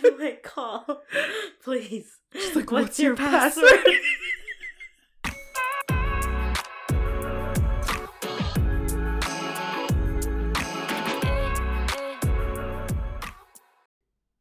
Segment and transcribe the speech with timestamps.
[0.04, 1.02] I'm like, call,
[1.62, 2.18] please.
[2.32, 3.70] She's like, What's, "What's your, your password?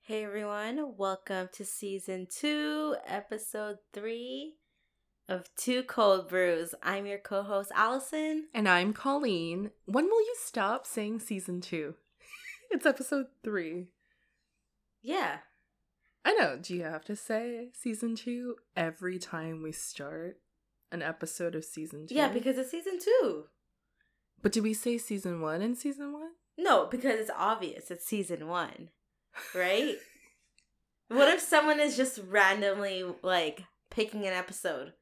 [0.04, 4.54] hey everyone, welcome to season two, episode three
[5.28, 6.74] of Two Cold Brews.
[6.82, 8.48] I'm your co-host Allison.
[8.54, 9.72] And I'm Colleen.
[9.86, 11.96] When will you stop saying season two?
[12.72, 13.88] it's episode three.
[15.02, 15.38] Yeah,
[16.26, 16.58] I know.
[16.62, 20.38] Do you have to say season two every time we start
[20.92, 22.16] an episode of season two?
[22.16, 23.46] yeah, because it's season two.
[24.42, 26.32] But do we say season one in season one?
[26.58, 28.90] No, because it's obvious it's season one,
[29.56, 29.96] right?
[31.08, 34.94] what if someone is just randomly like picking an episode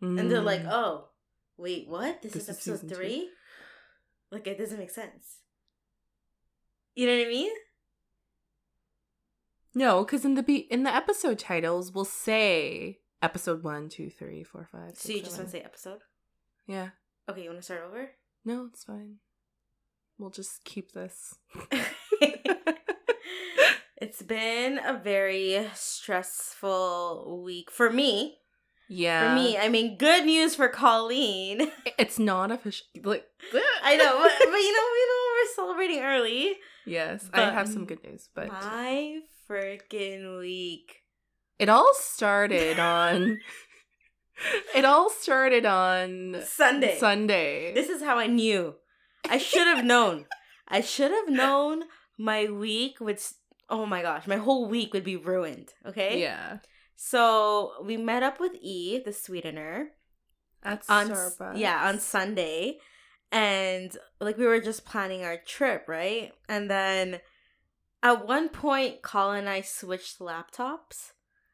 [0.00, 0.70] and they're like, Mm.
[0.70, 1.08] "Oh,
[1.56, 2.22] wait, what?
[2.22, 3.30] This, This is is episode season two." three?
[4.30, 5.38] Like it doesn't make sense.
[6.94, 7.52] You know what I mean?
[9.78, 14.42] No, because in the be- in the episode titles we'll say episode one, two, three,
[14.42, 14.96] four, five.
[14.96, 16.00] So you six, just want to say episode?
[16.66, 16.88] Yeah.
[17.28, 18.10] Okay, you want to start over?
[18.44, 19.18] No, it's fine.
[20.18, 21.36] We'll just keep this.
[23.96, 28.38] it's been a very stressful week for me.
[28.88, 29.28] yeah.
[29.28, 31.70] For me, I mean, good news for Colleen.
[31.98, 32.86] It's not official.
[33.04, 33.26] Like,
[33.84, 36.56] I know, but, but you know, you know, we're celebrating early.
[36.84, 41.02] Yes, I have some good news, but My freaking week.
[41.58, 43.38] it all started on.
[44.74, 46.96] it all started on Sunday.
[46.98, 47.72] Sunday.
[47.74, 48.74] This is how I knew.
[49.28, 50.26] I should have known.
[50.68, 51.84] I should have known
[52.18, 53.16] my week would.
[53.16, 53.34] s-
[53.70, 55.74] Oh my gosh, my whole week would be ruined.
[55.84, 56.20] Okay.
[56.22, 56.58] yeah,
[56.96, 59.90] So we met up with E, the sweetener,
[60.62, 61.58] at on Starbucks.
[61.58, 62.78] yeah on Sunday,
[63.30, 66.32] and like we were just planning our trip, right?
[66.48, 67.20] And then
[68.02, 71.12] at one point, Colleen and I switched laptops.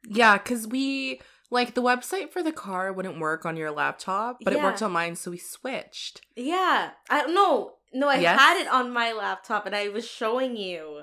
[0.09, 4.53] yeah, because we like the website for the car wouldn't work on your laptop, but
[4.53, 6.21] it worked on mine, so we switched.
[6.37, 7.75] Yeah, I don't know.
[7.93, 8.38] No, I Yes?
[8.41, 11.03] had it on my laptop, and I was showing you.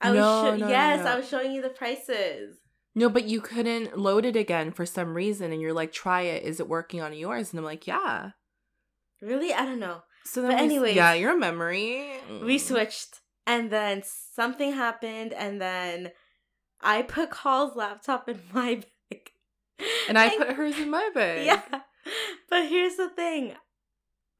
[0.00, 1.12] I was No, sho- no, no, yes, no.
[1.12, 2.58] I was showing you the prices.
[2.94, 6.42] No, but you couldn't load it again for some reason, and you're like, "Try it.
[6.42, 8.32] Is it working on yours?" And I'm like, "Yeah."
[9.22, 10.02] Really, I don't know.
[10.26, 12.12] So then, But anyways, yeah, your memory.
[12.42, 12.60] We Mm.
[12.60, 16.12] switched, and then something happened, and then
[16.80, 18.76] I put Call's laptop in my
[19.10, 19.30] bag,
[20.08, 21.46] and I put hers in my bag.
[21.46, 21.62] yeah.
[22.50, 23.54] But here's the thing,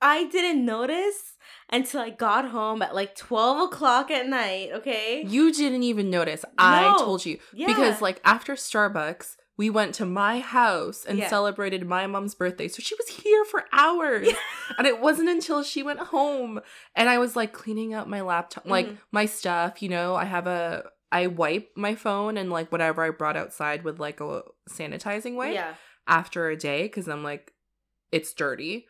[0.00, 1.36] I didn't notice
[1.70, 4.70] until I got home at like twelve o'clock at night.
[4.74, 5.24] Okay.
[5.26, 6.44] You didn't even notice.
[6.58, 7.38] I told you.
[7.54, 7.66] Yeah.
[7.68, 11.28] Because, like, after Starbucks, we went to my house and Yeah.
[11.28, 12.66] celebrated my mom's birthday.
[12.68, 14.26] So she was here for hours.
[14.28, 14.36] Yeah.
[14.78, 16.60] And it wasn't until she went home
[16.96, 18.98] and I was like cleaning up my laptop, like Mhm.
[19.12, 19.82] my stuff.
[19.82, 23.84] You know, I have a, I wipe my phone and like whatever I brought outside
[23.84, 25.74] with like a sanitizing wipe Yeah.
[26.08, 27.52] after a day because I'm like,
[28.10, 28.86] it's dirty.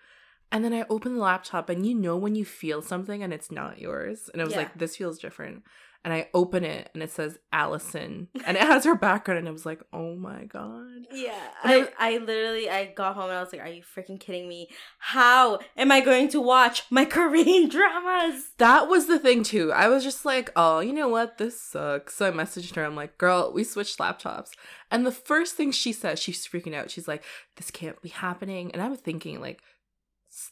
[0.52, 3.50] And then I open the laptop and you know when you feel something and it's
[3.50, 4.31] not yours.
[4.32, 5.64] And I was like, this feels different.
[6.04, 9.53] And I open it and it says Allison and it has her background and I
[9.53, 11.06] was like, oh my God.
[11.10, 11.32] Yeah,
[11.62, 14.47] I, was- I literally I got home and I was like, "Are you freaking kidding
[14.47, 14.69] me?
[14.98, 19.72] How am I going to watch my Korean dramas?" That was the thing too.
[19.72, 21.38] I was just like, oh, you know what?
[21.38, 22.14] This sucks.
[22.16, 22.84] So I messaged her.
[22.84, 24.50] I'm like, girl, we switched laptops.
[24.91, 26.91] And the first thing she says, she's freaking out.
[26.91, 27.25] She's like,
[27.56, 28.70] this can't be happening.
[28.72, 29.60] And I was thinking, like,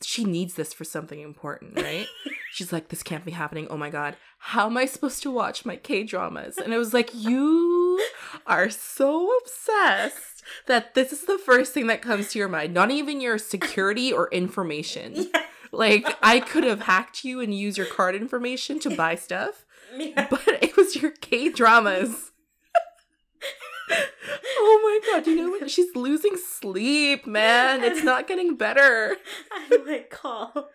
[0.02, 2.06] she needs this for something important, right?
[2.52, 3.66] She's like, this can't be happening.
[3.70, 4.16] Oh my God.
[4.38, 6.58] How am I supposed to watch my K dramas?
[6.58, 8.00] And I was like, you
[8.46, 12.90] are so obsessed that this is the first thing that comes to your mind, not
[12.90, 15.28] even your security or information.
[15.72, 19.64] Yeah, Like, I could have hacked you and used your card information to buy stuff,
[19.96, 20.26] yeah.
[20.28, 22.31] but it was your K dramas.
[24.58, 25.70] Oh my god, you know what?
[25.70, 27.84] She's losing sleep, man.
[27.84, 29.16] It's not getting better.
[29.70, 30.70] I'm like, "Call,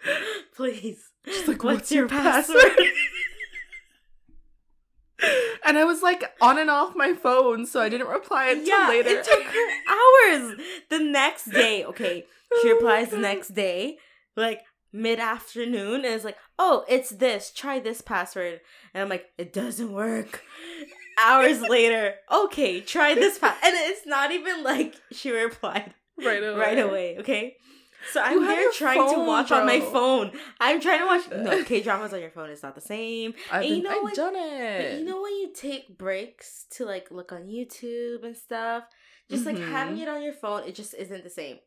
[0.56, 2.62] please." She's like, What's, what's, your, your, password?
[2.62, 2.88] password?
[5.66, 8.88] and I was like on and off my phone, so I didn't reply until yeah,
[8.88, 9.10] later.
[9.10, 10.60] it took her hours.
[10.90, 12.26] The next day, okay,
[12.62, 13.98] she Oh replies my the next day,
[14.36, 14.62] like
[14.94, 17.52] mid afternoon, and it's like, "Oh, it's this.
[17.52, 18.62] Try this password."
[18.94, 20.44] And I'm like, "It doesn't work."
[21.18, 25.94] Hours later, okay, try this pass, and it's not even like she replied
[26.24, 26.60] right away.
[26.60, 27.18] right away.
[27.20, 27.56] Okay.
[28.14, 30.32] So I'm You have there your trying to phone, watch on my phone.
[30.62, 33.34] I'm trying to watch no K dramas on your phone is not the same.
[33.52, 35.00] I've, And you know I've what- done But it.
[35.00, 38.84] you know when you take breaks to like look on YouTube and stuff,
[39.30, 39.70] just like Mhm.
[39.72, 41.58] having it on your phone, it just isn't the same.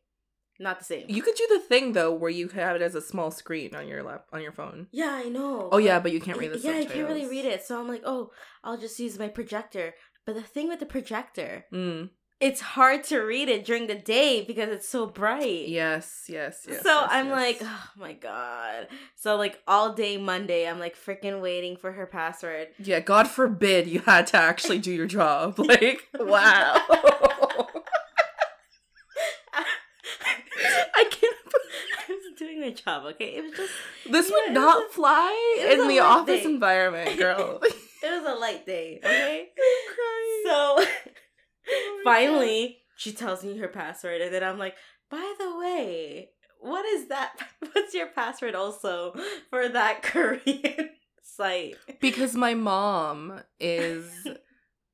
[0.60, 1.06] Not the same.
[1.08, 3.88] You could do the thing though where you have it as a small screen on
[3.88, 4.88] your lap on your phone.
[4.92, 5.68] yeah, I know.
[5.72, 6.72] Oh yeah, but you can't read the yeah.
[6.72, 7.64] I can't really read it.
[7.64, 8.30] So I'm like, oh,
[8.62, 9.94] I'll just use my projector.
[10.26, 12.10] But the thing with the projector, Mm.
[12.40, 15.66] it's hard to read it during the day because it's so bright.
[15.68, 16.82] Yes, yes, yes.
[16.82, 17.34] so yes, I'm yes.
[17.36, 18.88] like, oh my god.
[19.16, 22.68] So like all day Monday, I'm like freaking waiting for her password.
[22.78, 23.00] yeah.
[23.00, 25.58] God forbid you had to actually do your job.
[25.70, 26.76] Like, wow.
[30.94, 31.36] I can't.
[32.62, 33.36] I was doing my job, okay?
[33.36, 33.72] It was just
[34.10, 36.50] This would it not fly in the office day.
[36.50, 37.60] environment, girl.
[37.62, 37.72] it
[38.02, 39.48] was a light day, okay?
[40.44, 40.84] So
[41.72, 44.74] Oh finally she tells me her password and then I'm like,
[45.10, 46.30] by the way,
[46.60, 47.32] what is that?
[47.72, 49.14] What's your password also
[49.48, 50.90] for that Korean
[51.22, 51.76] site?
[52.00, 54.10] Because my mom is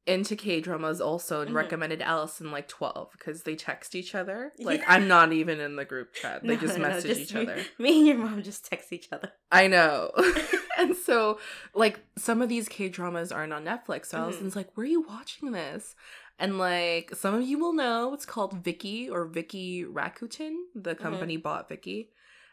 [0.07, 1.55] into K dramas also and Mhm.
[1.55, 4.53] recommended Allison like twelve because they text each other.
[4.59, 4.93] Like Yeah.
[4.95, 7.43] I'm not even in the group chat; they No, just no, message just each me-
[7.43, 7.63] other.
[7.79, 9.33] Me and your mom just text each other.
[9.51, 10.13] I know.
[10.79, 11.39] and so,
[11.75, 14.07] like, some of these K dramas aren't on Netflix.
[14.07, 14.23] So Mhm.
[14.23, 15.95] Allison's like, Where are you watching this?
[16.39, 20.55] And, like, some of you will know it's called Viki or Viki Rakuten.
[20.75, 21.03] The Mm-hmm.
[21.03, 22.09] company bought Viki.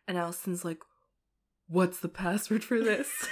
[0.07, 0.79] And Allison's like,
[1.67, 3.27] What's the password for this?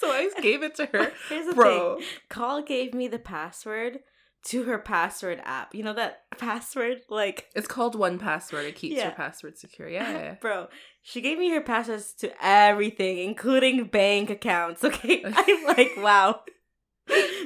[0.00, 1.12] So I gave it to her.
[1.28, 1.96] Here's the Bro.
[1.96, 2.06] thing.
[2.28, 4.00] Call gave me the password
[4.44, 5.74] to her password app.
[5.74, 7.00] You know that password?
[7.10, 8.64] Like It's called 1Password.
[8.68, 9.04] It keeps Yeah.
[9.04, 9.88] your password secure.
[9.88, 10.10] Yeah.
[10.12, 10.34] yeah, yeah.
[10.40, 10.68] Bro,
[11.02, 14.84] she gave me her passwords to everything, including bank accounts.
[14.84, 16.42] Okay, I'm like, wow,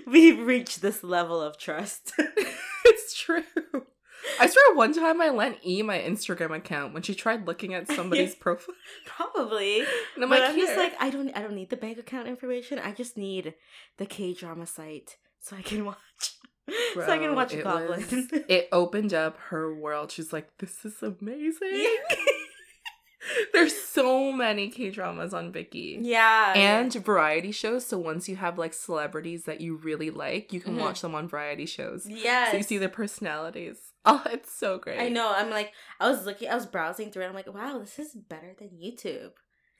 [0.06, 2.12] we've reached this level of trust.
[2.84, 3.42] it's true.
[4.40, 7.90] I swear one time I lent E my Instagram account when she tried looking at
[7.92, 8.74] somebody's profile.
[9.06, 9.80] Probably,
[10.14, 12.28] And I'm but like, I'm just like, I don't, I don't need the bank account
[12.28, 12.78] information.
[12.78, 13.54] I just need
[13.98, 15.96] the K drama site so I can watch,
[16.94, 18.00] so I can watch it Goblin.
[18.00, 20.10] was- it opened up her world.
[20.12, 21.86] She's like, this is amazing.
[23.52, 25.98] There's so many K dramas on Viki.
[26.00, 27.86] yeah, And variety shows.
[27.86, 30.80] So once you have like celebrities that you really like, you can Mhm.
[30.80, 32.04] watch them on variety shows.
[32.08, 32.50] Yeah.
[32.50, 33.78] So you see their personalities.
[34.06, 34.98] Oh, it's so great.
[35.00, 35.32] I know.
[35.32, 37.28] I'm like, I was looking, I was browsing through it.
[37.28, 39.30] I'm like, wow, this is better than YouTube.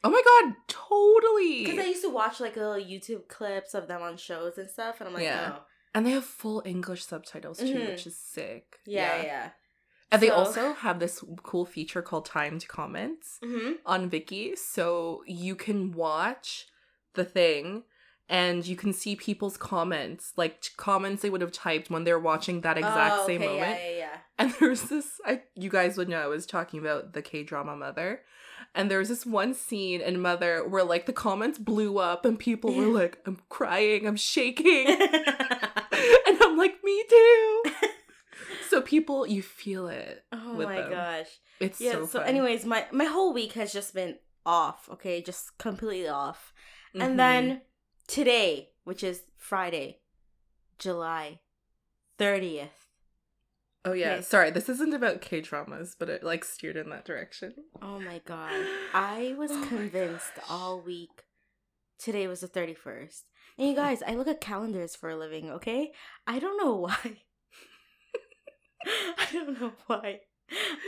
[0.05, 1.65] Oh my god, totally.
[1.65, 5.01] Because I used to watch like little YouTube clips of them on shows and stuff,
[5.01, 5.55] and I'm like, Yeah.
[5.59, 5.63] oh,
[5.95, 7.89] and they have full English subtitles too, Mhm.
[7.91, 8.79] which is sick.
[8.87, 9.51] yeah, yeah.
[10.11, 13.39] And they also have this cool feature called timed comments.
[13.43, 13.73] Mm-hmm.
[13.87, 16.67] on Viki, so you can watch
[17.15, 17.85] the thing
[18.41, 22.19] and you can see people's comments, like t- comments they would have typed when they're
[22.31, 23.77] watching that exact same moment.
[23.79, 24.17] Oh, Yeah, yeah, yeah.
[24.39, 27.77] And there's this, I you guys would know, I was talking about the K drama
[27.77, 28.23] Mother,
[28.75, 32.39] and there was this one scene in Mother where like the comments blew up and
[32.39, 34.87] people were like, "I'm crying, I'm shaking,"
[36.27, 37.63] and I'm like, "Me too."
[38.69, 40.25] So people, you feel it.
[40.33, 40.91] oh my them.
[40.91, 41.29] gosh.
[41.61, 41.93] It's Yeah.
[41.93, 42.07] so.
[42.07, 44.89] So, anyways, my my whole week has just been off.
[44.95, 46.53] Okay, just completely off.
[46.95, 47.03] Mhm.
[47.05, 47.61] And then
[48.07, 50.01] today, which is Friday,
[50.79, 51.41] July
[52.19, 52.87] thirtieth.
[53.85, 54.23] Oh yeah, Okay.
[54.23, 54.51] sorry.
[54.51, 57.53] This isn't about K dramas, but it like steered in that direction.
[57.81, 58.53] Oh my god.
[58.95, 61.25] I was Oh convinced all week
[61.99, 63.23] today was the 31st.
[63.59, 65.93] And you guys, I look at calendars for a living, okay?
[66.27, 67.23] I don't know why.
[69.19, 70.21] I don't know why.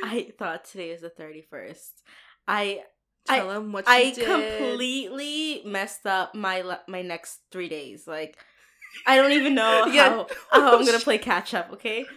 [0.04, 1.90] I thought today was the 31st.
[2.48, 2.82] I I-
[3.26, 8.06] Tell them what I completely messed up my my next 3 days.
[8.06, 8.36] Like
[9.06, 10.08] I don't even know Yeah.
[10.10, 12.04] how how I'm Oh, going to sh- play catch up, okay?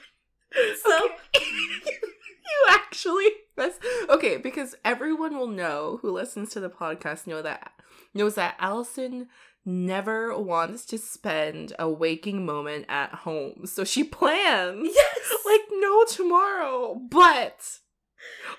[0.84, 0.96] So
[1.36, 1.46] Okay.
[1.84, 7.74] you actually mess- okay because everyone will know who listens to the podcast know that
[8.14, 9.28] knows that Allison
[9.66, 15.34] never wants to spend a waking moment at home, so she plans yes.
[15.46, 17.80] like no tomorrow, but.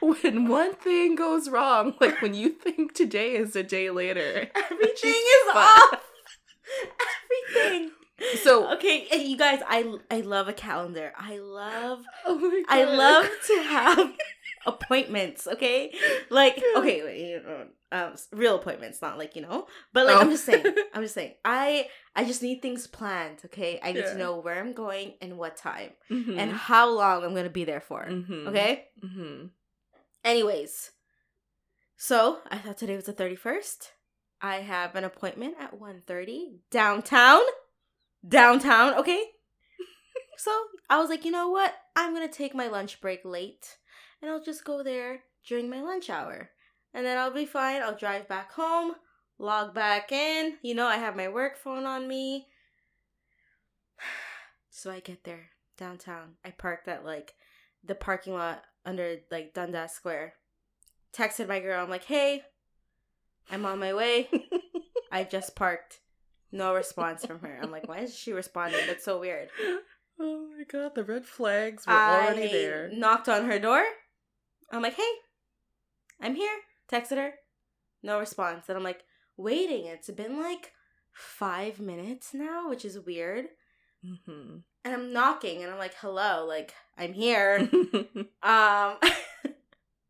[0.00, 5.22] When one thing goes wrong, like when you think today is a day later, Everything
[5.38, 6.02] is off.
[7.54, 7.90] Everything.
[8.42, 11.12] So Okay, you guys, I I love a calendar.
[11.16, 14.12] I love oh my I love to have
[14.66, 15.46] appointments.
[15.46, 15.94] Okay,
[16.30, 19.66] like okay, wait, you know, um, real appointments, not like you know.
[19.92, 20.30] But like I'm Oh.
[20.32, 21.34] just saying, I'm just saying.
[21.44, 23.38] I I just need things planned.
[23.46, 24.12] Okay, I need Yeah.
[24.12, 26.38] to know where I'm going and what time Mhm.
[26.38, 28.04] and how long I'm gonna be there for.
[28.04, 28.48] Mhm.
[28.48, 28.88] Okay.
[29.04, 29.50] Mhm.
[30.28, 30.90] Anyways,
[31.96, 33.92] so I thought today was the 31st.
[34.42, 37.40] I have an appointment at 1.30 downtown.
[38.28, 39.24] Downtown, okay?
[40.36, 40.50] so
[40.90, 41.74] I was like, you know what?
[41.96, 43.78] I'm going to take my lunch break late
[44.20, 46.50] and I'll just go there during my lunch hour.
[46.92, 47.80] And then I'll be fine.
[47.80, 48.96] I'll drive back home,
[49.38, 50.58] log back in.
[50.60, 52.48] You know, I have my work phone on me.
[54.70, 56.34] So I get there downtown.
[56.44, 57.34] I parked at like
[57.82, 60.34] the parking lot under like Dundas Square.
[61.12, 61.82] Texted my girl.
[61.82, 62.42] I'm like, hey,
[63.50, 64.28] I'm on my way.
[65.12, 66.00] I just parked.
[66.50, 67.58] No response from her.
[67.62, 68.80] I'm like, why is she responding?
[68.86, 69.50] That's so weird.
[70.18, 72.90] Oh my god, the red flags were already there.
[72.92, 73.84] Knocked on her door.
[74.72, 75.12] I'm like, hey,
[76.20, 76.56] I'm here.
[76.90, 77.34] Texted her.
[78.02, 78.64] No response.
[78.68, 79.02] And I'm like,
[79.36, 79.86] waiting.
[79.86, 80.72] It's been like
[81.12, 83.46] five minutes now, which is weird.
[84.04, 84.56] Mm-hmm.
[84.84, 87.68] And I'm knocking and I'm like, hello, like, I'm here.
[88.42, 88.96] Um,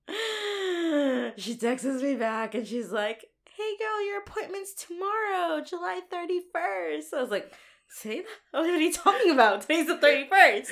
[1.37, 3.25] she texts me back and she's like,
[3.57, 7.13] "Hey, girl, your appointment's tomorrow, July thirty first.
[7.15, 7.53] I was like,
[7.89, 8.21] "Say
[8.53, 8.59] that?
[8.61, 9.63] What are you talking about?
[9.63, 10.71] Today's the thirty first,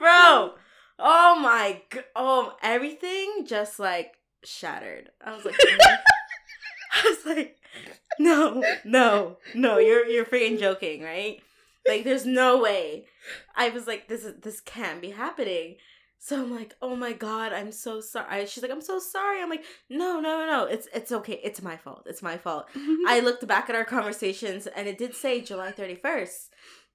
[0.00, 0.54] bro.
[0.98, 2.04] Oh my, god.
[2.14, 5.10] oh, everything just like shattered.
[5.24, 7.56] I was like, I was like,
[8.18, 9.78] no, no, no.
[9.78, 11.40] You're you're freaking joking, right?
[11.90, 13.06] Like, there's no way.
[13.54, 15.76] I was like, this is this can't be happening.
[16.22, 18.44] So I'm like, oh my god, I'm so sorry.
[18.46, 19.40] She's like, I'm so sorry.
[19.40, 20.64] I'm like, no, no, no, no.
[20.66, 21.40] It's it's okay.
[21.42, 22.02] It's my fault.
[22.06, 22.68] It's my fault.
[23.06, 26.48] I looked back at our conversations and it did say July 31st,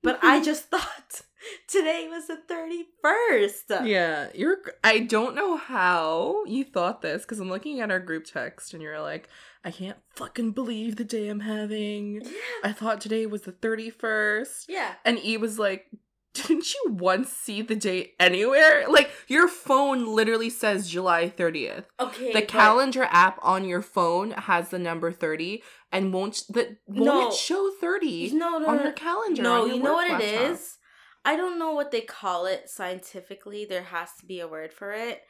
[0.03, 1.23] but I just thought
[1.67, 3.87] today was the 31st.
[3.87, 4.59] Yeah, you're.
[4.83, 8.83] I don't know how you thought this because I'm looking at our group text and
[8.83, 9.27] you're like,
[9.65, 12.21] I can't fucking believe the day I'm having.
[12.21, 12.29] Yeah.
[12.63, 14.65] I thought today was the 31st.
[14.69, 14.93] Yeah.
[15.03, 15.87] And E was like,
[16.35, 18.85] Didn't you once see the date anywhere?
[18.89, 21.85] Like, your phone literally says July 30th.
[21.99, 22.33] Okay.
[22.33, 27.27] The calendar app on your phone has the number 30 and won't that won't No.
[27.29, 29.41] it show 30 No, no, on your calendar?
[29.41, 30.51] No, your you know what it laptop?
[30.51, 30.77] is?
[31.23, 33.65] I don't know what they call it scientifically.
[33.65, 35.21] There has to be a word for it.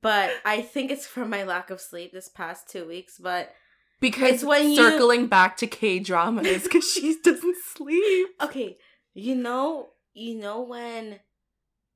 [0.00, 3.18] But I think it's from my lack of sleep this past two weeks.
[3.18, 3.52] But
[4.00, 8.28] Because It's when you- circling back to K dramas because she doesn't sleep.
[8.40, 8.78] okay,
[9.14, 11.18] you know, you know when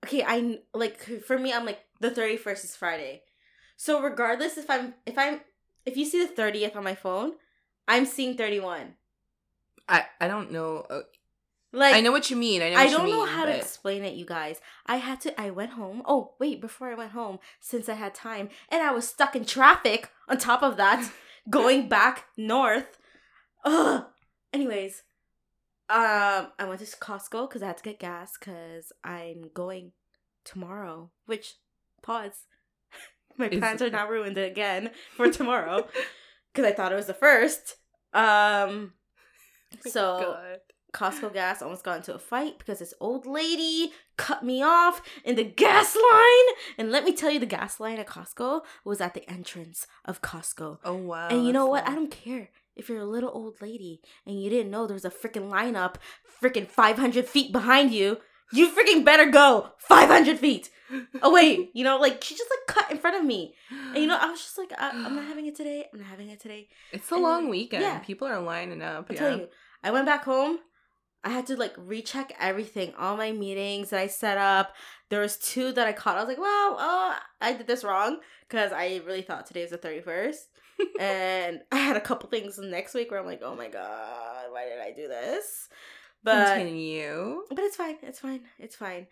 [0.04, 3.22] okay, I like for me I'm like the 31st is Friday.
[3.76, 5.40] So regardless if I'm if I'm
[5.86, 7.32] if you see the 30th on my phone,
[7.88, 8.94] I'm seeing 31.
[9.88, 10.86] I I don't know.
[10.90, 11.02] Uh,
[11.72, 12.60] Like I know what you mean.
[12.60, 12.76] I know.
[12.76, 14.60] I don't know mean, how to explain it, you guys.
[14.86, 15.40] I had to.
[15.40, 16.02] I went home.
[16.04, 19.46] Oh wait, before I went home, since I had time, and I was stuck in
[19.46, 20.10] traffic.
[20.28, 21.10] On top of that,
[21.50, 22.98] going back north.
[23.64, 24.04] Ugh.
[24.52, 25.02] Anyways,
[25.88, 29.92] um, I went to Costco because I had to get gas because I'm going
[30.44, 31.10] tomorrow.
[31.24, 31.54] Which,
[32.02, 32.46] pause.
[33.38, 35.88] My Is- plans are now ruined again for tomorrow
[36.52, 37.76] because I thought it was the first.
[38.12, 38.92] Um.
[39.80, 40.58] So God.
[40.92, 45.36] Costco gas almost got into a fight because this old lady cut me off in
[45.36, 46.56] the gas line.
[46.76, 50.20] And let me tell you, the gas line at Costco was at the entrance of
[50.20, 50.78] Costco.
[50.84, 51.28] Oh wow.
[51.28, 51.88] and you know what?
[51.88, 55.04] I don't care if you're a little old lady and you didn't know there was
[55.04, 55.96] a freaking lineup
[56.42, 58.18] freaking 500 feet behind you.
[58.52, 61.70] You freaking better go 500 feet oh, away.
[61.74, 63.54] You know, like she just like cut in front of me.
[63.70, 65.86] And you know, I was just like, I- I'm not having it today.
[65.90, 66.68] I'm not having it today.
[66.92, 67.82] It's a and- long weekend.
[67.82, 68.00] yeah.
[68.00, 69.06] People are lining up.
[69.08, 69.20] I'm yeah.
[69.20, 69.48] telling you,
[69.82, 70.58] I went back home.
[71.24, 74.74] I had to like recheck everything, all my meetings that I set up.
[75.08, 76.16] There was two that I caught.
[76.16, 79.70] I was like, "Wow, oh, I did this wrong," because I really thought today was
[79.70, 80.48] the thirty first,
[81.00, 84.64] and I had a couple things next week where I'm like, "Oh my god, why
[84.64, 85.68] did I do this?"
[86.24, 87.42] But Continue.
[87.50, 87.96] but it's fine.
[88.02, 88.42] It's fine.
[88.58, 89.06] It's fine.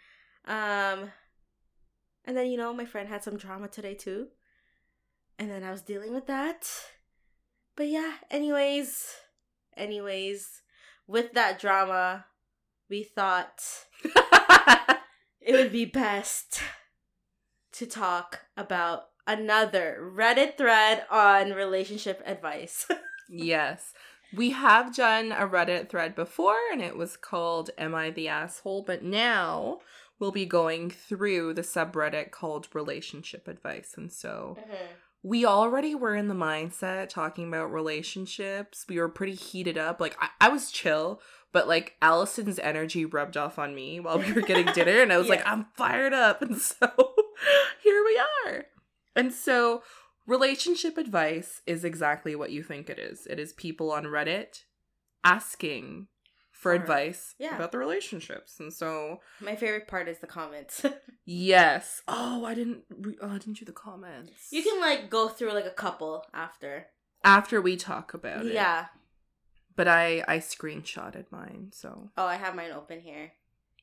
[0.46, 1.10] Um,
[2.24, 4.28] and then you know my friend had some drama today too,
[5.38, 6.68] and then I was dealing with that.
[7.76, 8.14] But yeah.
[8.30, 9.06] Anyways,
[9.76, 10.62] anyways,
[11.10, 12.24] with that drama,
[12.88, 13.60] we thought
[15.40, 16.60] it would be best
[17.72, 22.86] to talk about another Reddit thread on relationship advice.
[23.28, 23.92] yes.
[24.32, 28.84] We have done a Reddit thread before and it was called Am I the Asshole?
[28.86, 29.80] But now
[30.20, 33.94] we'll be going through the subreddit called Relationship Advice.
[33.96, 34.86] And so mm-hmm.
[35.22, 38.86] We already were in the mindset talking about relationships.
[38.88, 40.00] We were pretty heated up.
[40.00, 41.20] Like, I, I was chill,
[41.52, 45.02] but like Allison's energy rubbed off on me while we were getting dinner.
[45.02, 46.42] And I was like, I'm fired up.
[46.42, 46.88] And so
[47.82, 48.66] here we are.
[49.14, 49.82] And so
[50.26, 54.62] relationship advice is exactly what you think it is it is people on Reddit
[55.24, 56.06] asking
[56.60, 57.54] for For- advice yeah.
[57.56, 58.60] about the relationships.
[58.60, 60.84] And so, My favorite part is the comments.
[61.24, 62.02] yes.
[62.06, 62.82] Oh, I didn't.
[62.90, 64.48] Re- oh, I didn't do the comments.
[64.52, 66.86] you can like go through like a couple after.
[67.24, 68.52] after we talk about it.
[68.54, 68.86] Yeah.
[69.76, 71.70] But I I screenshotted mine.
[71.72, 73.32] So Oh, I have mine open here.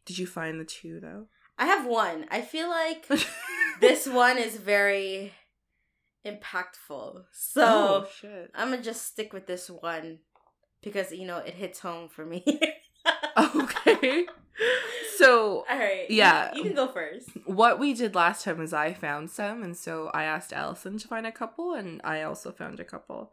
[0.05, 1.27] did you find the two though?
[1.57, 2.25] I have one.
[2.29, 3.07] I feel like
[3.81, 5.34] this one is very
[6.25, 7.24] impactful.
[7.31, 8.51] So oh shit.
[8.53, 10.19] I'm gonna just stick with this one
[10.88, 12.44] because you know it hits home for me.
[13.38, 14.25] Okay.
[15.17, 16.10] So All right.
[16.10, 16.53] Yeah.
[16.53, 17.29] You can go first.
[17.46, 21.08] what we did last time is I found some, and so I asked Allison to
[21.08, 23.32] find a couple, and I also found a couple.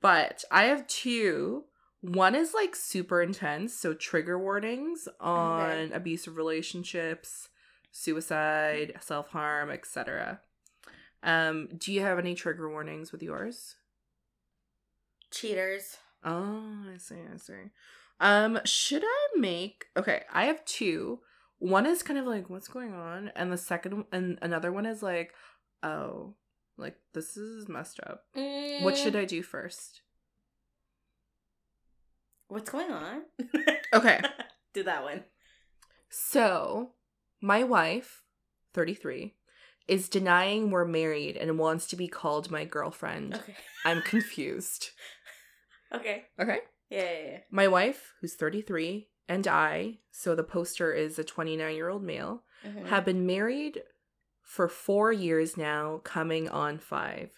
[0.00, 1.64] But I have two.
[2.00, 7.48] One is like super intense, so trigger warnings on abusive relationships,
[7.90, 10.40] suicide, self harm, etc.
[11.24, 13.74] Um, do you have any trigger warnings with yours?
[15.32, 15.98] Cheaters.
[16.26, 17.54] Oh, I see, I see.
[18.20, 21.20] Um, should I make okay, I have two.
[21.58, 25.02] One is kind of like what's going on, and the second and another one is
[25.02, 25.32] like,
[25.82, 26.34] oh,
[26.76, 28.24] like this is messed up.
[28.82, 30.02] What should I do first?
[32.48, 33.22] What's going on?
[33.92, 34.20] Okay.
[34.74, 35.24] Do that one.
[36.10, 36.90] So,
[37.40, 38.22] my wife,
[38.74, 39.34] 33,
[39.88, 43.34] is denying we're married and wants to be called my girlfriend.
[43.34, 43.56] Okay.
[43.84, 44.90] I'm confused.
[45.92, 46.24] Okay.
[46.40, 46.58] Okay.
[46.90, 47.38] Yeah, yeah, yeah.
[47.50, 52.44] My wife, who's 33, and I, so the poster is a 29 year old male,
[52.64, 52.86] Mhm.
[52.86, 53.82] have been married
[54.42, 57.30] for four years now, coming on five.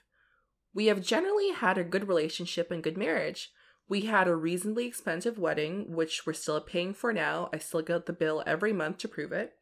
[0.75, 3.51] We have generally had a good relationship and good marriage.
[3.89, 7.49] We had a reasonably expensive wedding, which we're still paying for now.
[7.53, 9.55] I still get the bill every month to prove it.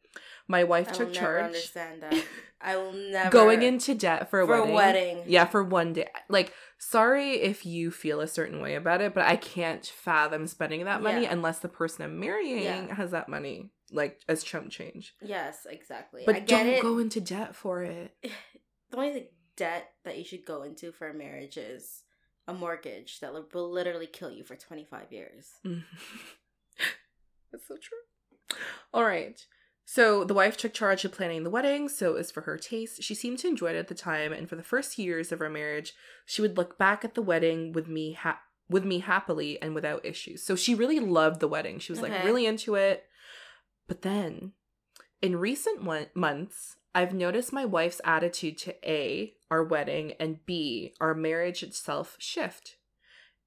[0.47, 1.45] My wife I took charge.
[1.45, 2.13] understand that.
[2.59, 4.73] I will never Going into debt for a for wedding.
[4.75, 5.23] wedding.
[5.27, 6.09] Yeah, for one day.
[6.27, 10.85] Like, sorry if you feel a certain way about it, but I can't fathom spending
[10.85, 11.31] that money Yeah.
[11.33, 12.95] unless the person I'm marrying Yeah.
[12.95, 15.15] has that money, like as chump change.
[15.21, 16.23] Yes, exactly.
[16.25, 16.81] But I don't it.
[16.81, 18.15] go into debt for it.
[18.89, 22.03] the only thing- debt that you should go into for a marriage is
[22.47, 25.53] a mortgage that will- will literally kill you for 25 years.
[25.65, 25.79] Mm-hmm.
[27.51, 28.57] That's so true.
[28.93, 29.43] All right.
[29.89, 33.01] So the wife took charge of planning the wedding, so it was for her taste.
[33.01, 35.49] She seemed to enjoy it at the time, and for the first years of our
[35.49, 35.93] marriage,
[36.25, 40.05] she would look back at the wedding with me ha- with me happily and without
[40.05, 40.43] issues.
[40.43, 41.79] So she really loved the wedding.
[41.79, 43.05] She was like really into it.
[43.87, 44.51] But then,
[45.21, 50.95] in recent one- months, I've noticed my wife's attitude to A, our wedding, and B,
[50.99, 52.75] our marriage itself shift.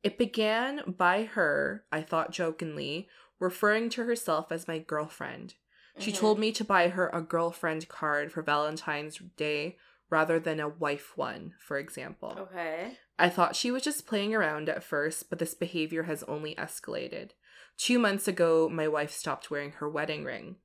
[0.03, 5.57] It began by her, I thought jokingly, referring to herself as my girlfriend.
[5.99, 6.17] She Mhm.
[6.17, 9.77] told me to buy her a girlfriend card for Valentine's Day
[10.09, 12.35] rather than a wife one, for example.
[12.39, 12.99] Okay.
[13.19, 17.33] I thought she was just playing around at first, but this behavior has only escalated.
[17.77, 20.57] Two months ago, my wife stopped wearing her wedding ring.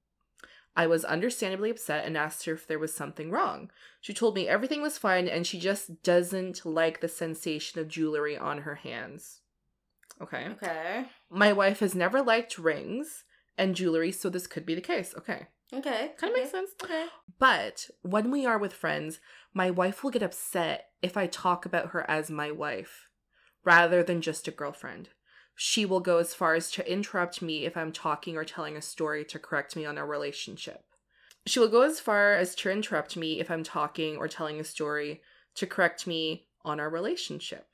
[0.76, 3.72] I was understandably upset and asked her if there was something wrong.
[4.02, 8.38] She told me everything was fine and she just doesn't like the sensation of jewelry
[8.38, 9.42] on her hands.
[10.22, 10.48] Okay.
[10.50, 11.06] Okay.
[11.30, 13.25] My wife has never liked rings
[13.58, 15.14] and jewelry, so this could be the case.
[15.18, 15.48] Okay.
[15.74, 16.12] Okay.
[16.18, 16.40] Kind of okay.
[16.42, 16.72] makes sense.
[16.84, 17.06] Okay.
[17.40, 19.20] But when we are with friends,
[19.54, 23.08] my wife will get upset if I talk about her as my wife
[23.64, 25.10] rather than just a girlfriend.
[25.56, 28.82] She will go as far as to interrupt me if I'm talking or telling a
[28.82, 30.84] story to correct me on our relationship.
[31.46, 34.64] She will go as far as to interrupt me if I'm talking or telling a
[34.64, 35.22] story
[35.56, 37.68] to correct me on our relationship.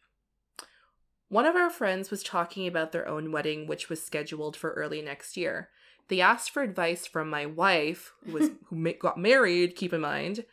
[1.32, 5.02] One of our friends was talking about their own wedding, which was scheduled for early
[5.02, 5.70] next year.
[6.10, 9.78] They asked for advice from my wife, who was who ma- got married.
[9.78, 10.44] Keep in mind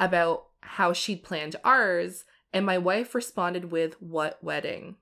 [0.00, 4.96] about how she'd planned ours, and my wife responded with, "What wedding?"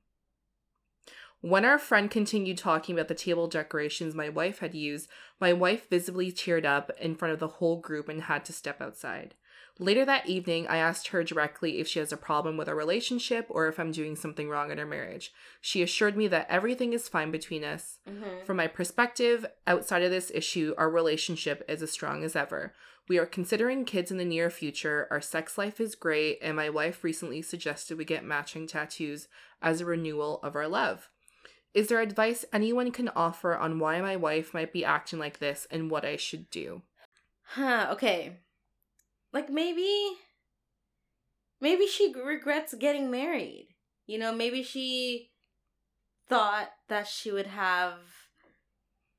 [1.41, 5.89] When our friend continued talking about the table decorations my wife had used, my wife
[5.89, 9.37] visibly teared up in front of the whole group and had to step outside.
[9.79, 13.47] Later that evening, I asked her directly if she has a problem with our relationship
[13.51, 15.35] or if I'm doing something wrong in our marriage.
[15.61, 17.99] She assured me that everything is fine between us.
[18.09, 18.47] Mm-hmm.
[18.47, 22.73] From my perspective, outside of this issue, our relationship is as strong as ever.
[23.07, 26.71] We are considering kids in the near future, our sex life is great, and my
[26.71, 29.29] wife recently suggested we get matching tattoos
[29.61, 31.11] as a renewal of our love.
[31.75, 35.67] Is there advice anyone can offer on why my wife might be acting like this
[35.71, 36.81] and what I should do?
[37.49, 37.89] Huh.
[37.93, 38.39] Okay.
[39.33, 40.17] Like maybe,
[41.61, 43.69] maybe she regrets getting married.
[44.07, 45.31] You know, maybe she
[46.29, 47.99] thought that she would have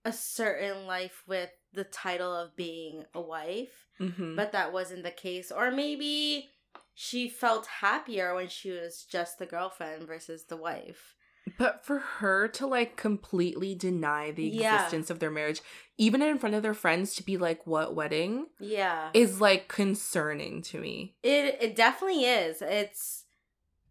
[0.05, 4.35] a certain life with the title of being a wife, Mm-hmm.
[4.35, 5.51] but that wasn't the case.
[5.51, 6.49] Or maybe
[6.93, 11.15] she felt happier when she was just the girlfriend versus the wife.
[11.57, 14.75] But for her to like completely deny the Yeah.
[14.75, 15.61] existence of their marriage,
[15.97, 19.09] even in front of their friends, to be like, "What wedding?" Yeah.
[19.13, 21.15] is like concerning to me.
[21.23, 22.61] It it definitely is.
[22.61, 23.25] It's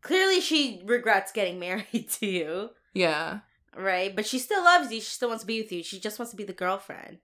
[0.02, 3.40] clearly she regrets getting married to you, Yeah.
[3.76, 4.14] right?
[4.14, 5.00] But she still loves you.
[5.00, 5.82] She still wants to be with you.
[5.82, 7.18] She just wants to be the girlfriend.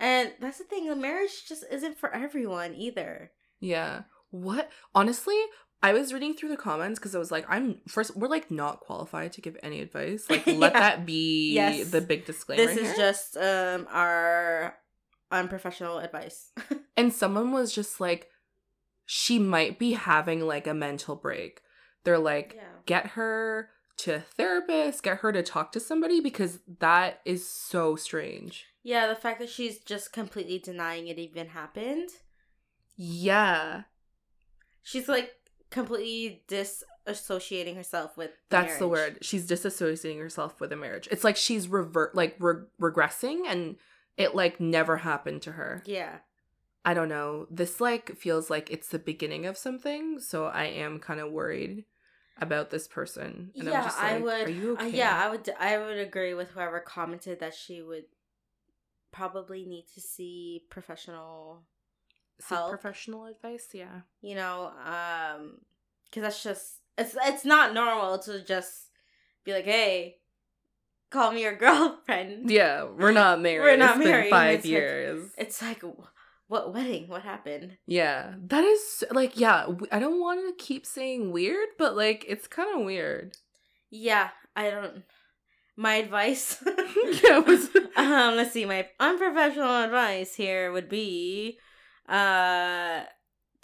[0.00, 3.30] And that's the thing, the marriage just isn't for everyone either.
[3.60, 4.02] Yeah.
[4.30, 4.70] What?
[4.94, 5.40] Honestly,
[5.84, 8.80] I was reading through the comments because I was like, I'm first, we're like not
[8.80, 10.28] qualified to give any advice.
[10.30, 10.80] Like, let Yeah.
[10.80, 11.90] that be Yes.
[11.90, 12.64] the big disclaimer.
[12.66, 12.96] this is here.
[12.96, 14.76] just um our
[15.30, 16.52] unprofessional advice.
[16.96, 18.28] And someone was just like,
[19.04, 21.60] she might be having like a mental break.
[22.04, 22.62] They're like, yeah.
[22.86, 27.96] get her to a therapist, get her to talk to somebody because that is so
[27.96, 28.66] strange.
[28.84, 32.10] Yeah, the fact that she's just completely denying it even happened.
[32.96, 33.82] Yeah.
[34.82, 35.32] She's like
[35.74, 39.18] completely disassociating herself with the That's the word.
[39.20, 41.08] She's disassociating herself with a marriage.
[41.10, 43.76] It's like she's revert like re- regressing and
[44.16, 45.82] it like never happened to her.
[45.84, 46.18] Yeah.
[46.84, 47.46] I don't know.
[47.50, 51.84] This like feels like it's the beginning of something, so I am kind of worried
[52.38, 53.50] about this person.
[53.56, 54.48] And yeah, just I would.
[54.48, 54.96] Are you uh, okay?
[54.96, 55.50] yeah, I would.
[55.58, 58.04] I would agree with whoever commented that she would
[59.12, 61.62] probably need to see professional
[62.40, 62.70] Seek help.
[62.70, 63.68] professional advice.
[63.72, 64.00] Yeah.
[64.20, 65.58] you know, um,
[66.06, 68.88] because that's just it's it's not normal to just
[69.44, 70.16] be like, hey,
[71.10, 72.50] call me your girlfriend.
[72.50, 73.60] Yeah, we're not married.
[73.60, 74.30] We're not It's been married.
[74.30, 75.30] five It's like- years.
[75.38, 75.82] It's like,
[76.48, 77.08] what wedding?
[77.08, 77.78] What happened?
[77.86, 79.66] yeah, that is like yeah.
[79.90, 83.36] I don't want to keep saying weird, but like it's kind of weird.
[83.90, 85.02] Yeah, I don't.
[85.76, 86.62] My advice.
[87.22, 88.64] Yeah, was- um, let's see.
[88.64, 91.58] My unprofessional advice here would be,
[92.08, 93.04] uh,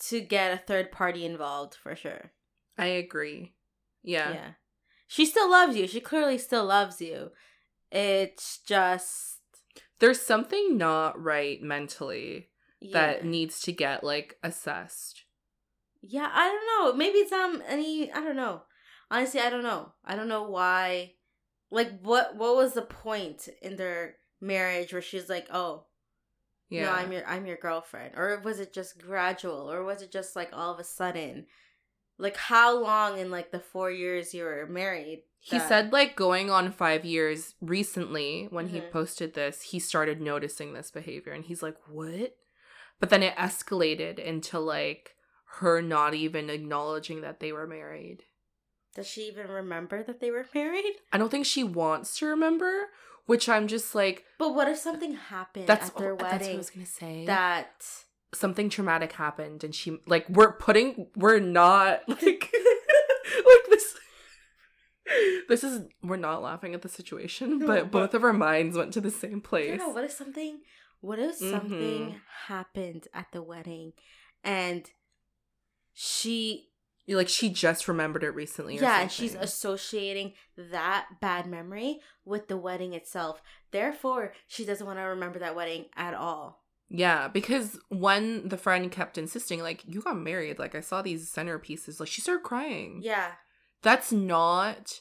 [0.09, 2.33] to get a third party involved for sure.
[2.79, 3.55] I agree.
[4.03, 4.33] Yeah.
[4.33, 4.51] Yeah.
[5.07, 5.87] She still loves you.
[5.87, 7.31] She clearly still loves you.
[7.91, 9.41] It's just
[9.99, 12.49] There's something not right mentally
[12.81, 12.93] yeah.
[12.93, 15.25] that needs to get like assessed.
[16.03, 16.97] Yeah, I don't know.
[16.97, 18.63] Maybe it's um any I don't know.
[19.11, 19.93] Honestly, I don't know.
[20.05, 21.15] I don't know why
[21.71, 25.87] like what what was the point in their marriage where she's like, "Oh,
[26.71, 26.87] Yeah.
[26.87, 30.35] no, I'm your I'm your girlfriend." Or was it just gradual or was it just
[30.35, 31.47] like all of a sudden?
[32.19, 35.25] Like how long in like the 4 years you were married?
[35.41, 38.91] He said like going on 5 years recently when he Mhm.
[38.91, 42.37] posted this, he started noticing this behavior and he's like, "What?"
[43.01, 45.17] But then it escalated into like
[45.61, 48.25] her not even acknowledging that they were married.
[48.95, 50.97] Does she even remember that they were married?
[51.13, 52.89] I don't think she wants to remember,
[53.31, 56.55] which I'm just like But what if something happened that's at their oh, that's what
[56.55, 57.25] I was going to say.
[57.27, 57.71] that
[58.35, 63.95] something traumatic happened and she like we're putting we're not like like this
[65.49, 68.77] this is we're not laughing at the situation No, but but- both of our minds
[68.77, 69.89] went to the same place don't know.
[69.95, 70.61] What if something?
[71.01, 72.21] What if something Mhm.
[72.47, 73.95] happened at the wedding,
[74.45, 74.89] and
[75.95, 76.70] she,
[77.11, 81.99] You're like she just remembered it recently or yeah, and she's associating that bad memory
[82.25, 83.43] with the wedding itself.
[83.73, 86.63] Therefore, she doesn't want to remember that wedding at all.
[86.89, 91.29] yeah because when the friend kept insisting like you got married like i saw these
[91.33, 93.33] centerpieces like she started crying Yeah,
[93.83, 95.01] that's not